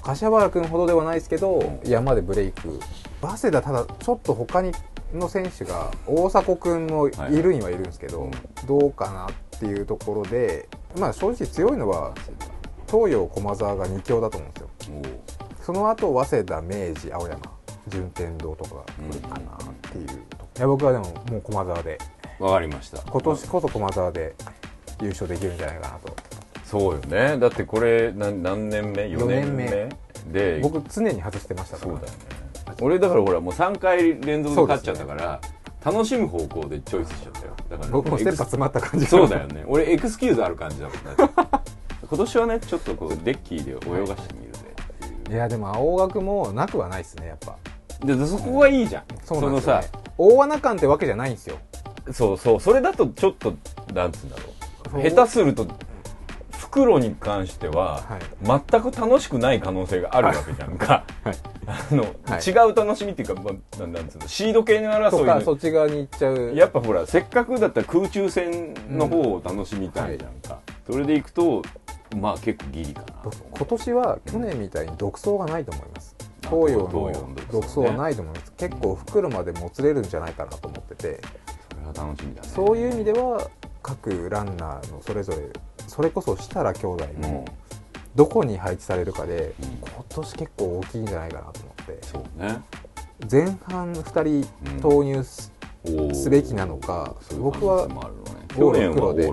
[0.03, 2.79] 柏原君ほどではないですけどうん山でブレイク。
[3.21, 4.71] 早稲田ただちょっと他に
[5.13, 8.31] の選手が大迫君もいるにはいるんですけど、はい。
[8.67, 12.13] どうかなっていうところでまあ正直強いのは
[12.87, 14.97] 東洋駒澤が2強だと思うんですよ。
[15.61, 17.39] その後早稲田明治青山。
[17.89, 20.17] 順天堂とかが来るかなっていうと、い
[20.61, 21.97] や僕はでももう駒澤で。
[22.39, 22.99] わかりました。
[22.99, 24.35] 今年こそ駒澤で
[25.01, 26.15] 優勝できるんじゃないかなと
[26.73, 27.37] そうよね。
[27.37, 29.65] だってこれ何何年目？4年目？
[29.65, 29.89] 四年
[30.25, 30.33] 目。
[30.33, 31.91] で僕常に外してましたから。
[31.91, 32.17] そうだよね。
[32.81, 35.39] 俺だからほらもう3回連続で勝っちゃったから、
[35.85, 37.55] 楽しむ方向でチョイスしちゃったよ。
[37.69, 39.63] だから僕もステップ詰まった感じそうだよね。
[39.67, 40.99] 俺エクスキューズある感じだもんね
[42.09, 44.59] 今年はねちょっとこうデッキーで泳がしてみるぜ
[45.05, 45.35] っていう。
[45.35, 47.55] いやでも青学もなくはないですねやっぱ。
[48.03, 49.03] ででそこがいいじゃん。
[49.23, 51.57] そうなんですよ、のね、大穴感ってわけじゃないんですよ。
[52.07, 52.59] さそうそう。
[52.59, 53.53] それだとちょっと
[53.93, 54.43] なんつうんだろ
[54.99, 55.09] う。
[55.09, 55.67] 下手すると
[56.63, 58.01] 袋に関しては、
[58.41, 61.35] は全く楽しくない可能性があるわけじゃんか、はい。
[61.67, 62.41] あの、はい。
[62.41, 66.55] 違う楽しみっていうか、まあ、なんなんつうのシード系の争とかそいっち側に行っちゃう。
[66.55, 70.59] やっぱほらせっかくだったら空中戦の方を楽しみたいじゃんか、
[70.89, 71.61] それでいくと
[72.15, 73.07] まあ結構ギリかな
[73.55, 76.15] 今年は去年みたいに独走がないと思います。
[76.45, 78.53] あ東洋のの独独走はないと思います。
[78.57, 81.21] 結構袋までもつれるんじゃないかなと思ってて
[81.69, 83.49] それは楽しみだねそういう意味では
[83.81, 85.49] 各ランナーのそれぞれ
[85.93, 87.21] それこそ設楽兄弟うん。
[87.21, 87.45] も
[88.15, 89.69] どこに配置されるかでうん。
[89.69, 91.97] 今年結構大きいんじゃないかなと思って。
[92.01, 92.61] そうね。
[93.31, 95.51] 前半2人投入す
[96.29, 97.87] べきなのかそういう僕は
[98.55, 99.27] 去年はで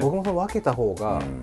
[0.00, 1.42] 僕もその分けた方がうん。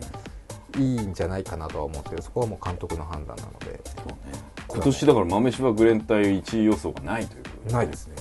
[0.76, 3.80] いいんじゃないかなとは思うんですけどそこはもう監督の判断なので。
[3.86, 4.16] そうね。
[4.68, 7.74] 今年だから豆柴グレン隊1位予想がないということで。
[7.76, 8.16] ないですね。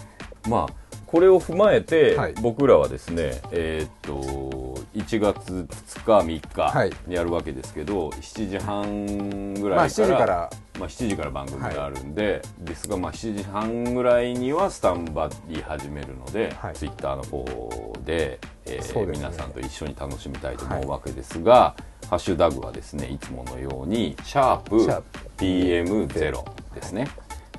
[0.51, 0.75] まあ
[1.07, 2.35] これを踏まえて、はい。
[2.43, 5.67] 僕らはですねえーっと1月
[6.05, 6.91] 2日はい。
[6.91, 10.51] 3日やるわけですけど、7時半ぐらいから,、まあ7時から。
[10.79, 16.75] まあ、7時から番組があるんで、ですがまあ7時半ぐらいにはスタンバり始めるので、はい。
[16.75, 19.13] ツイッターの方で,、えーね。
[19.13, 21.75] 皆さんと一緒に楽しみたいと思うわけですが、
[22.09, 25.19] ハッシュタグはですねいつものように「シャープシャープ。
[25.39, 27.09] PM0」ですね。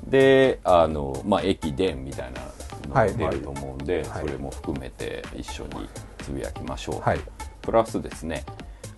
[0.06, 2.40] であの、まあ、駅伝みたいな
[2.88, 4.22] のが出ると思うんで、はい。
[4.22, 5.88] それも含めて一緒に
[6.24, 7.20] つぶやきましょう、はい。
[7.60, 8.44] プラスですね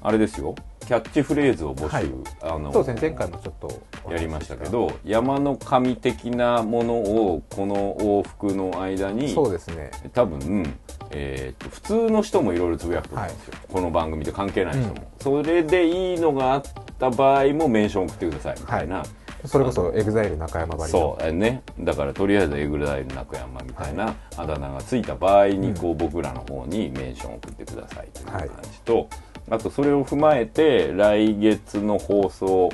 [0.03, 0.55] あれですよ。
[0.80, 2.07] キャッチフレーズを募集、はい。
[2.42, 3.01] あのそうですね。
[3.09, 3.82] 前回もちょっと。
[4.09, 9.90] やりましたけど山の神的なものをこの往復の間にそうですね。
[10.12, 10.78] 多分、
[11.11, 16.62] えーと普通の人もいろいろつぶやくと思うんですよ、この番組と関係ない人も、それでいいのがあっ
[17.01, 19.03] た場合もメンション送ってくださいみたいな、
[19.44, 21.62] それこそ EXILE 中山ばりそうえね。
[21.80, 29.09] だからとりあえず EXILE 中山みたいなあだ名がついた場合にこう僕らの方にメンションを送ってくださいという感じと、
[29.49, 32.70] あとそれを踏まえて来月の放送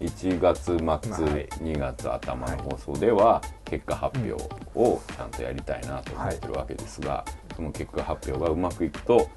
[0.00, 1.48] 1月末、はい。
[1.62, 4.32] 2月頭の放送では結果発表
[4.74, 9.28] をちゃんとやりたいなと思ってるわけですが、その結果発表がうまくいくと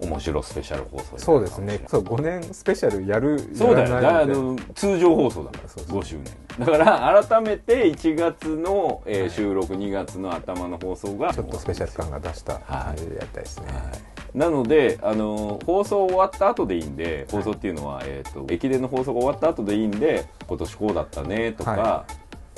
[0.00, 1.80] 面白スペシャル放送そうですね。
[1.88, 4.00] そう5年スペシャルやるそうだよ。
[4.00, 6.24] だあの通常放送だからそうそう5周年。
[6.58, 22.06] だから改めて1月の、えーはい収録2月の頭の放送がちょっとスペシャル感が出した感じでやりたいですね、はいなのであの放送終わった後でいいんで放送っていうのは、えー、と駅伝の放送が終わった後でいいんで今年こうだったねとか、は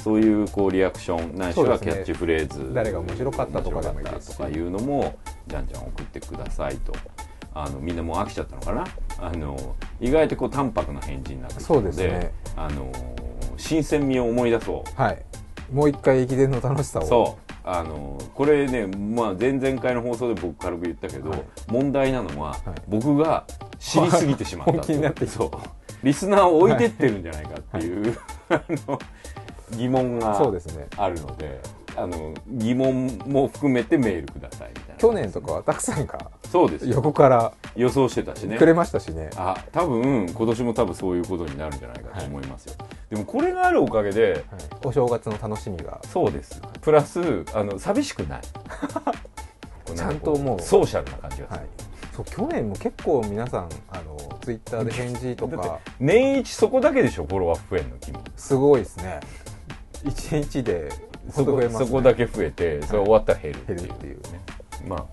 [0.03, 6.93] そういうこうリアクションないしはキャッチフレーズ誰が面白かったとかでもいいですとかいうのもじゃんじゃん送ってくださいと。
[7.53, 8.85] あのみんなもう飽きちゃったのかな？
[9.18, 12.33] あの意外とこう淡白な返事になってきたそうのでですね。
[12.57, 12.93] あの
[13.57, 15.03] 新鮮味を思い出そう。
[15.03, 15.23] はい。
[15.73, 17.07] もう一回駅伝の楽しさを。
[17.07, 21.45] そうあのこれね、まあ、前々回の放送で僕軽く言ったけど、はい。
[21.68, 22.61] 問題なのは、はい。
[22.89, 23.45] 僕が
[23.79, 25.51] 知りすぎてしまった本気になってそう。
[26.03, 28.18] リスナーを置いてってるんじゃないかっていう、
[28.49, 28.99] あの
[29.77, 30.89] 疑問がそうですね。
[30.97, 31.61] あるので
[31.97, 36.96] あの疑問も含めてメールくださいみたいな去年とかはたくさんがそうですよ。
[36.96, 38.59] 横から予想してたしね。
[38.59, 39.30] くれましたしね。
[39.34, 42.74] あ多分今年も多分そういうことになるんじゃないかと思いますよ、
[43.09, 44.42] でもこれがあるおかげではい。
[44.84, 46.03] お正月の楽しみが。
[46.12, 48.40] そうですプラスあの寂しくない。
[49.96, 50.61] ちゃんともう。
[50.61, 51.66] ソーシャルな感じがする、はい。
[52.14, 55.78] そう去年も結構皆さんあのツイッターで返事とか。
[55.98, 58.18] 年一そこだけでしょフォロワー増えんの君。
[58.36, 59.20] すごいですね。
[60.05, 60.90] 一日で
[61.30, 61.70] そこね。
[61.70, 64.20] そこだけ増えてそれ終わったら減るっていう,、減るっていう。
[64.32, 65.05] ねまあ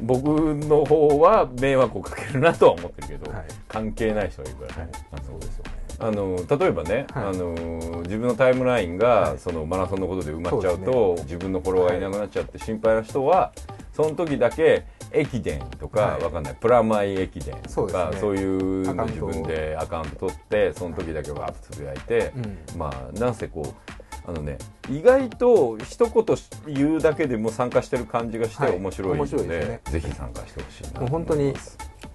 [0.00, 3.44] 僕の方は迷惑をかけるなとは思ってるけど、はい。
[3.68, 5.70] 関係ない人がいるからね、あのそうですよね。
[6.00, 7.24] あの例えばね、はい。
[7.26, 9.38] あの自分のタイムラインが、はい。
[9.38, 13.52] そのマラソンのことで埋まっちゃうそと自分のフォロワーがいなくなっちゃって心配な人は
[13.92, 16.22] その時だけ駅伝とか、はい。
[16.24, 16.56] わかんない。
[16.56, 18.04] プラマイ駅伝とそうですね。
[18.10, 22.78] かそういうの自分でアカウント取ってその時だけわーっとつぶやいて、うん。
[22.78, 23.92] まあなんせこう
[24.26, 24.58] あのね
[24.90, 29.80] 意外と一言言うだけでも参加してる感じがしてはい面白いの面で,、白いですね。
[29.90, 31.54] ぜひ参加してほしいなともう本当に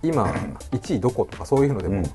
[0.02, 0.24] 今
[0.72, 2.06] 1位どことかそういうのでも、うん。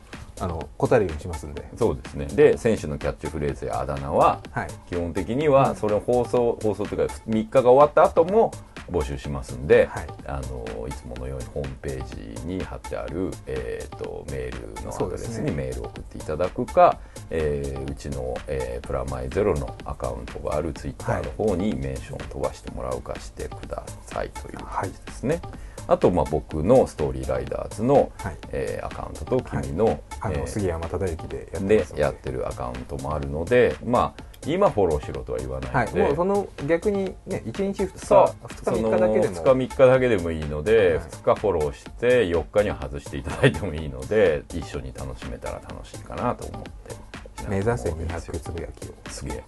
[0.40, 1.64] あの答えるようにしますんで。
[1.76, 2.26] そうですね。
[2.26, 4.68] で選手のキャッチフレーズやあだ名ははい。
[4.88, 8.50] 基本的にはそれを放送放送というか3日が終わった後も
[8.90, 10.06] 募集しますんで、はい。
[10.26, 16.98] あのいつものようにホームページに貼ってある、えー、とメールのアドレスにメールを送っていただくか、
[17.30, 25.40] えーうちの、えープラマイゼロのアカウントがあるツイッターの方にメンションを飛ばしてもらうかしてくださいという感じですね。
[25.86, 28.36] あと、まあ、僕のストーリーライダーズの、はい。
[28.52, 36.08] えーアカウントと君の、あの、えー杉山忠之でやっでやってるアカウントもあるのでまあ今フォローしろとは言わないので、はい。
[36.08, 38.46] もうその逆にね1日2日そう。
[38.46, 39.34] 2日3日だけでも。
[39.34, 40.98] 2日3日だけでもいいので、はい。
[40.98, 47.14] 2日フォローして4日には外していただいてもいいので一緒に楽しめたら楽しいかなと思って。
[47.48, 49.44] 目指せ200つぶやきを、すげえ。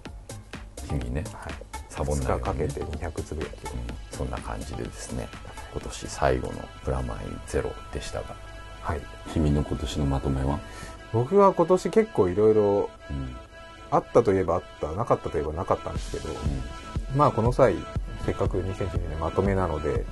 [0.88, 1.24] 君ね。
[1.32, 1.52] はい、
[1.88, 2.68] サボんないよ2うにね。
[2.68, 3.70] 日かけて200つぶやきを。
[3.72, 3.78] うん。
[4.10, 5.28] そんな感じでですね。
[5.72, 8.36] 今年最後のプラマイゼロでしたが。
[8.82, 9.00] はい。
[9.32, 10.60] 君の今年のまとめは、
[11.12, 13.36] 僕は今年結構いろいろうん
[13.90, 16.34] あったといえばあったなかったといえばなかったんですけど
[17.14, 17.74] まあこの際
[18.24, 20.04] せっかく2012年まとめなので、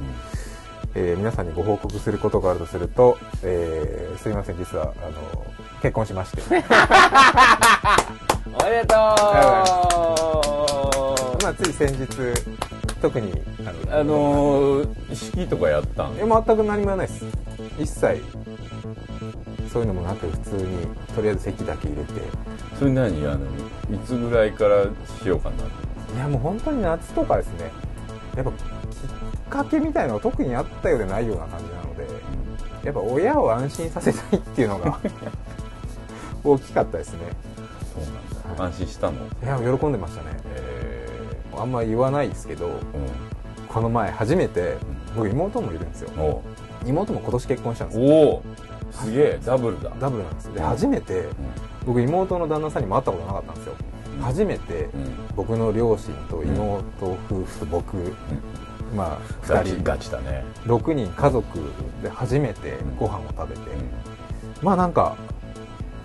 [0.94, 5.44] えー皆さんにご報告することがあるとすると、えーすいません実はあの
[5.82, 6.42] 結婚しまして。
[8.54, 8.98] おめでとう。
[11.42, 12.06] まあつい先日
[13.02, 13.32] 特に
[13.66, 16.14] あのあのー、式とかやったん？
[16.16, 17.24] え全く何もないです。
[17.78, 18.22] 一切
[19.72, 22.12] そういうのもなく普通にとりあえず席だけ入れて。
[22.78, 23.26] それ何？
[23.26, 23.46] あの
[23.94, 24.84] いつぐらいから
[25.22, 25.56] しようかな。
[26.16, 27.70] いやもう本当に夏とかですね。
[28.36, 28.58] やっぱきっ
[29.48, 32.06] かけみたいのが特にあったようでないような感じなので
[32.84, 34.98] やっぱ親を安心させたいっていうのが
[36.42, 37.20] 大きかったですね。
[37.94, 38.70] そうなんだ、はい。
[38.70, 39.18] 安心したの？
[39.62, 40.30] いや喜んでましたね。
[40.56, 41.08] え
[41.56, 42.72] あんま言わないですけどー、
[43.68, 44.76] この前初めて
[45.14, 46.42] 僕妹もいるんですよ。
[46.84, 48.06] 妹も今年結婚したんですよ。
[48.06, 48.42] おお
[48.94, 49.90] すげえダブルだ。
[50.00, 51.24] ダブルなんですでうん初めて
[51.84, 53.74] 僕妹の旦那さんにも会ったことなかったんですよ。
[54.20, 54.90] 初めてうん。
[55.36, 57.96] 僕の両親と妹夫婦と僕、
[58.94, 61.58] まあ2ガチ人ガチだね、6人家族
[62.02, 63.90] で初めてご飯を食べて、うん。
[64.62, 65.16] まあなんか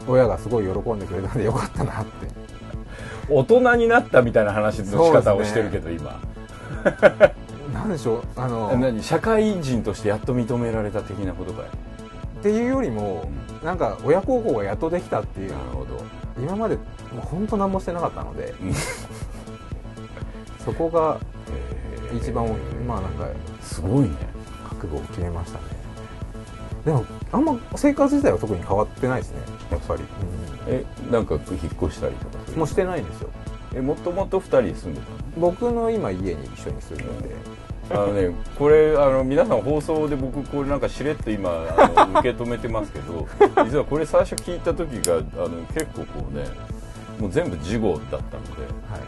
[0.07, 2.27] 親がすごい喜んでくれたんでよかったなって。
[3.29, 6.19] 大人になったみたいな話の仕方をしてるけど、今。
[7.71, 8.23] なんでしょう。
[8.35, 9.03] あの何？
[9.03, 11.65] 社会人としてやっと認められた的なことかい？
[12.39, 13.29] っていうよりも
[13.63, 15.51] なんか親孝行がやっとできたっていう。
[15.51, 16.01] なるほど。
[16.41, 16.81] 今までも
[17.17, 18.53] う本当何もしてなかったので。
[18.61, 18.73] うん。
[20.63, 21.19] そこが
[22.11, 22.17] えー。
[22.17, 22.55] 一番大きい。
[22.87, 23.27] まあなんか
[23.61, 24.09] すごいね。
[24.69, 25.65] 覚悟を決めましたね。
[26.85, 29.41] でもあんま生活自体は特に変わってないですね。
[29.71, 30.03] やっぱり、
[30.67, 31.41] えなんか引っ
[31.83, 33.29] 越したりとかもうしてないんですよ。
[33.75, 35.01] えもともと2人住んで
[35.37, 37.35] 僕の今家に一緒に住んでて
[37.91, 43.27] あのねこれあの皆さん放送で僕これなんかしれっと今あの 受け止めてますけど
[43.65, 46.45] 実はこれ最初聞いた時があの結構こうね
[47.19, 48.19] もう全部事後だったので
[48.91, 49.01] はい。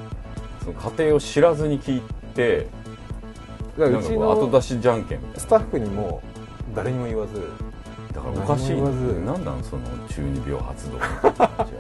[0.64, 2.02] その家庭を知らずに聞い
[2.36, 2.68] て
[3.78, 6.22] うちの後出しじゃんけんスタッフにも
[6.76, 7.46] 誰にも言わずな
[8.14, 8.82] だからおかしい。
[8.82, 10.98] 何なんその中二病発動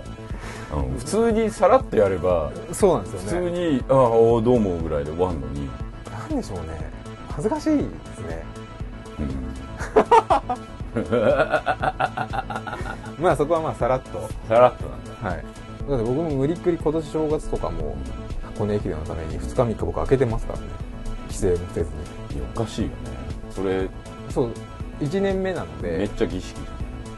[0.98, 3.50] 普通にさらっとやればそうなんで普すよね。
[3.52, 5.70] 通に「ああおどうも」ぐらいで終わんのに、
[6.10, 6.91] なんでしょうね
[7.32, 7.84] 恥ずかしいで
[8.16, 8.44] すね。
[13.20, 14.30] まあそこはまあさらっと。
[14.48, 15.30] さらっとなんだ。
[15.30, 15.38] はい。
[15.90, 17.96] だって僕も無理っくり今年正月とかも
[18.54, 20.66] 箱根駅伝のために2日3日僕開けてますからね。
[21.30, 21.90] 帰省もせず
[22.32, 22.40] に。
[22.40, 22.96] いやおかしいよね。
[23.52, 23.90] それ
[24.30, 24.52] そう
[25.00, 26.60] 1年目なのめっでちゃ儀式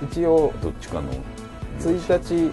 [0.01, 1.11] 一応どっちかの。
[1.79, 2.51] 1日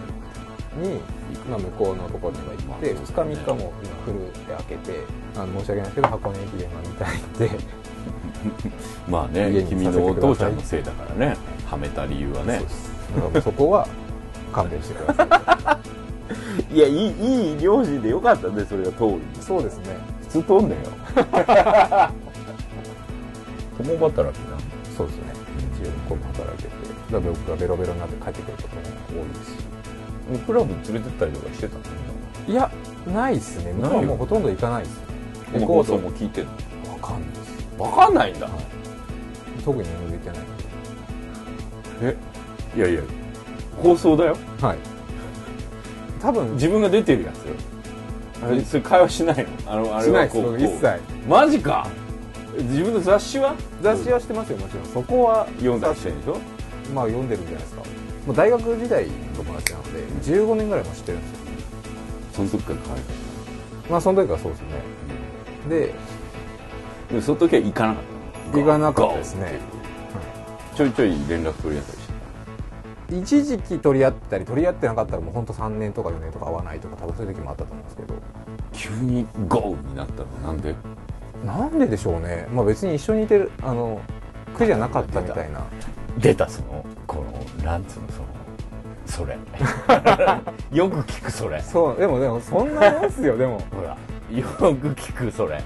[0.76, 1.00] に、
[1.48, 3.72] まあ、向こうのところには行って2日3日も
[4.04, 5.00] フルで開けて
[5.36, 7.50] あの申し訳ないですけど箱根駅伝が見たいんで。
[9.08, 11.36] まあね君のお父ちゃんのせいだからね。
[11.66, 12.62] はめた理由はね。
[13.34, 13.86] そそこは
[14.52, 15.78] 勘弁してくださ
[16.70, 16.78] い。
[16.78, 19.20] やいいいい両親でよかったねそれが通りい。
[19.40, 19.96] そうですね。
[20.22, 20.80] 普通通んねよ。
[23.76, 24.56] 共働きな
[24.96, 25.22] そうですね。
[25.82, 26.64] 一応こう働いて。
[26.64, 29.69] てだから僕がベロベロになって帰ってくることも多いですし
[30.38, 31.82] クラブ連れてったりとかしてたの？
[32.48, 32.70] いや
[33.12, 33.72] ないっすね。
[33.72, 33.80] ないよ。
[33.82, 35.00] 僕はもうほとんど行かないです。
[35.52, 36.50] この放送も聞いてんの？
[36.92, 37.66] わかんないです。
[37.78, 38.48] 分かんないんだ。
[39.64, 40.38] 特に何も言ってない。
[42.02, 42.16] え？
[42.76, 43.02] いやいや。
[43.82, 44.36] 放送だよ。
[44.60, 44.78] はい。
[46.20, 46.52] 多分。
[46.54, 47.54] 自分が出てるやつよ。
[48.42, 48.60] あれ？
[48.64, 49.72] それ会話しないの？
[49.72, 51.00] あのあれはこう一切。
[51.28, 51.88] マジか！
[52.56, 53.54] 自分の雑誌は？
[53.82, 54.86] 雑誌はしてますよもちろん。
[54.86, 56.38] そこは読んだりしてるでしょ
[56.94, 57.82] まあ読んでるんじゃないですか。
[58.26, 59.12] もう大学時代の
[59.42, 61.38] 友達なので15年ぐらいも知ってるんですよ。
[62.32, 62.98] その時から変え
[63.90, 64.68] まあその時はそうですね。
[65.68, 65.94] で
[67.08, 68.04] たでその時は行かなかっ
[68.52, 69.60] た行かなかったですね。
[70.76, 78.14] ちょいちょい連絡取り合ったりして一時期取り合ったり取り合ってなかったらもうほんと3年とか4年とか会わないとか多分そういう時もあったと思うんですけど。
[78.72, 80.26] 急にゴーになったの？
[80.42, 80.74] なんで？
[81.44, 82.46] なんででしょうね。
[82.52, 84.00] まあ別に一緒にいてるあの
[84.56, 85.66] 苦じゃなかったみたいな。
[86.18, 88.28] 出たそのこのなんつうのその
[89.10, 89.36] それ。
[90.72, 91.60] よく聞くそれ。
[91.62, 93.60] そうでもでもそんなもんっすよでも。
[93.74, 93.96] ほら
[94.30, 94.44] よ
[94.74, 95.62] く聞くそれ。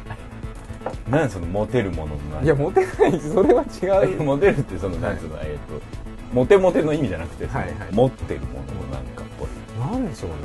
[1.11, 3.87] なんそのモテるもののないやモテないしそれは違
[4.17, 5.81] う モテるってそのなんつうの、えっ、と
[6.33, 7.77] モテモテの意味じゃなくて、そのはいはい。
[7.93, 8.55] 持ってるもの
[8.87, 9.91] のなんかっぽい。
[9.93, 10.37] なんでしょうね。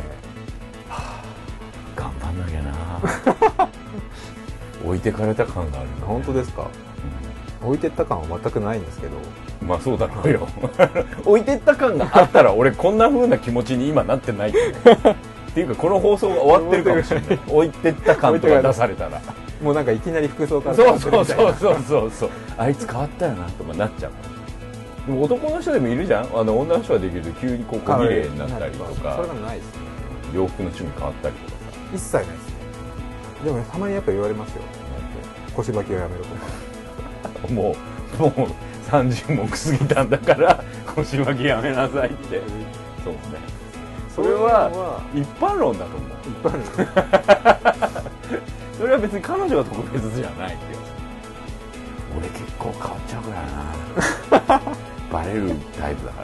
[1.95, 3.67] 頑張んなきゃな。
[4.85, 6.67] 置いてかれた感があるな本当ですか？
[7.61, 9.13] 置いてった感は全くないんですけど。
[9.61, 10.47] まあそうだろうよ。
[11.25, 14.53] 置いてった感があったら 俺こんな風な気持ちに今なってないっ
[15.53, 15.61] て。
[15.61, 17.39] いうかこの放送が終わってるかもしれない。
[17.47, 19.21] 置いてった感とか出されたら。
[19.61, 20.69] もうなんかいきなり服装か。
[20.69, 22.29] らそうそうそううそうそうそう。
[22.57, 24.11] あいつ変わったよなとかなっちゃう
[25.07, 26.27] でも男の人でもいるじゃん。
[26.33, 29.15] あの女の人ができると急にこう小綺麗になったりとか。
[29.15, 29.81] それがないですね。
[30.33, 31.57] 洋服の趣味変わったりとか
[31.93, 32.53] 一切ないですね。
[33.43, 34.61] でもねたまにやっぱ言われますよ。
[35.55, 36.45] 腰履きをやめろとか。
[36.45, 36.68] さ
[37.47, 37.75] も
[38.17, 38.31] うもう
[38.89, 40.63] 30も過ぎたんだから
[40.95, 42.41] 腰巻きやめなさいって。
[43.03, 43.19] そうね。
[44.13, 46.09] それは一般論だと思う。
[46.27, 46.65] 一般の
[48.77, 50.57] それは別に彼女が特別じゃないよ
[52.17, 53.31] 俺結構変わっちゃうか
[54.49, 54.61] らな。
[55.11, 56.21] バレるタイプだか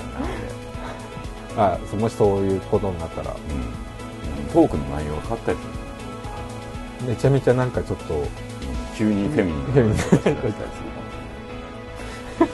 [1.57, 3.35] らなあそもしそういうことになったら。
[4.53, 5.63] 俺、うん、トークの内容が変わったりす
[7.03, 7.09] る。
[7.09, 8.27] めちゃめちゃなんかちょっと
[8.95, 9.97] 急にフェミニンなフェミニン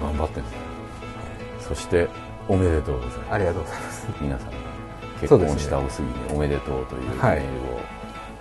[0.00, 0.46] 頑張ってね。
[1.60, 2.08] そして
[2.48, 3.32] おめでとうございます。
[3.32, 4.06] ありがとうございます。
[4.20, 4.48] 皆さん
[5.20, 7.38] 結そうですね婚したおすぎにおめでとうというメはい。
[7.38, 7.46] ール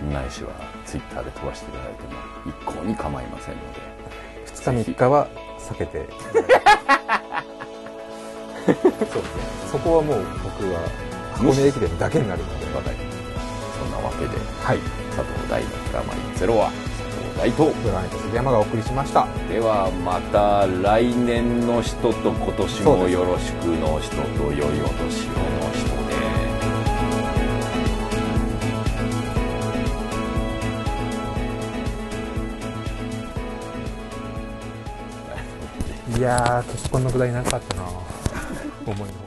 [0.10, 0.50] を、ないしは
[0.86, 2.10] ツイッターで飛ばしていただいても
[2.46, 3.80] 一向に構いませんので
[4.46, 5.28] 2日3日は
[5.60, 6.08] 避けて。
[6.28, 6.44] そう
[8.74, 9.22] ですね。
[9.72, 10.80] そこはもう僕は
[11.34, 12.68] 箱根駅伝だけになるので。
[13.80, 14.80] そんなわけではい。
[15.16, 16.72] 佐藤大のプラマイゼロは
[17.38, 25.88] 大とブラネット杉山がお送りしましたではまた来年の人と今年もよろしくの人と良いお年をの人
[36.14, 37.84] でいやー結婚のくだりなかったな。
[38.92, 39.27] 思いのほか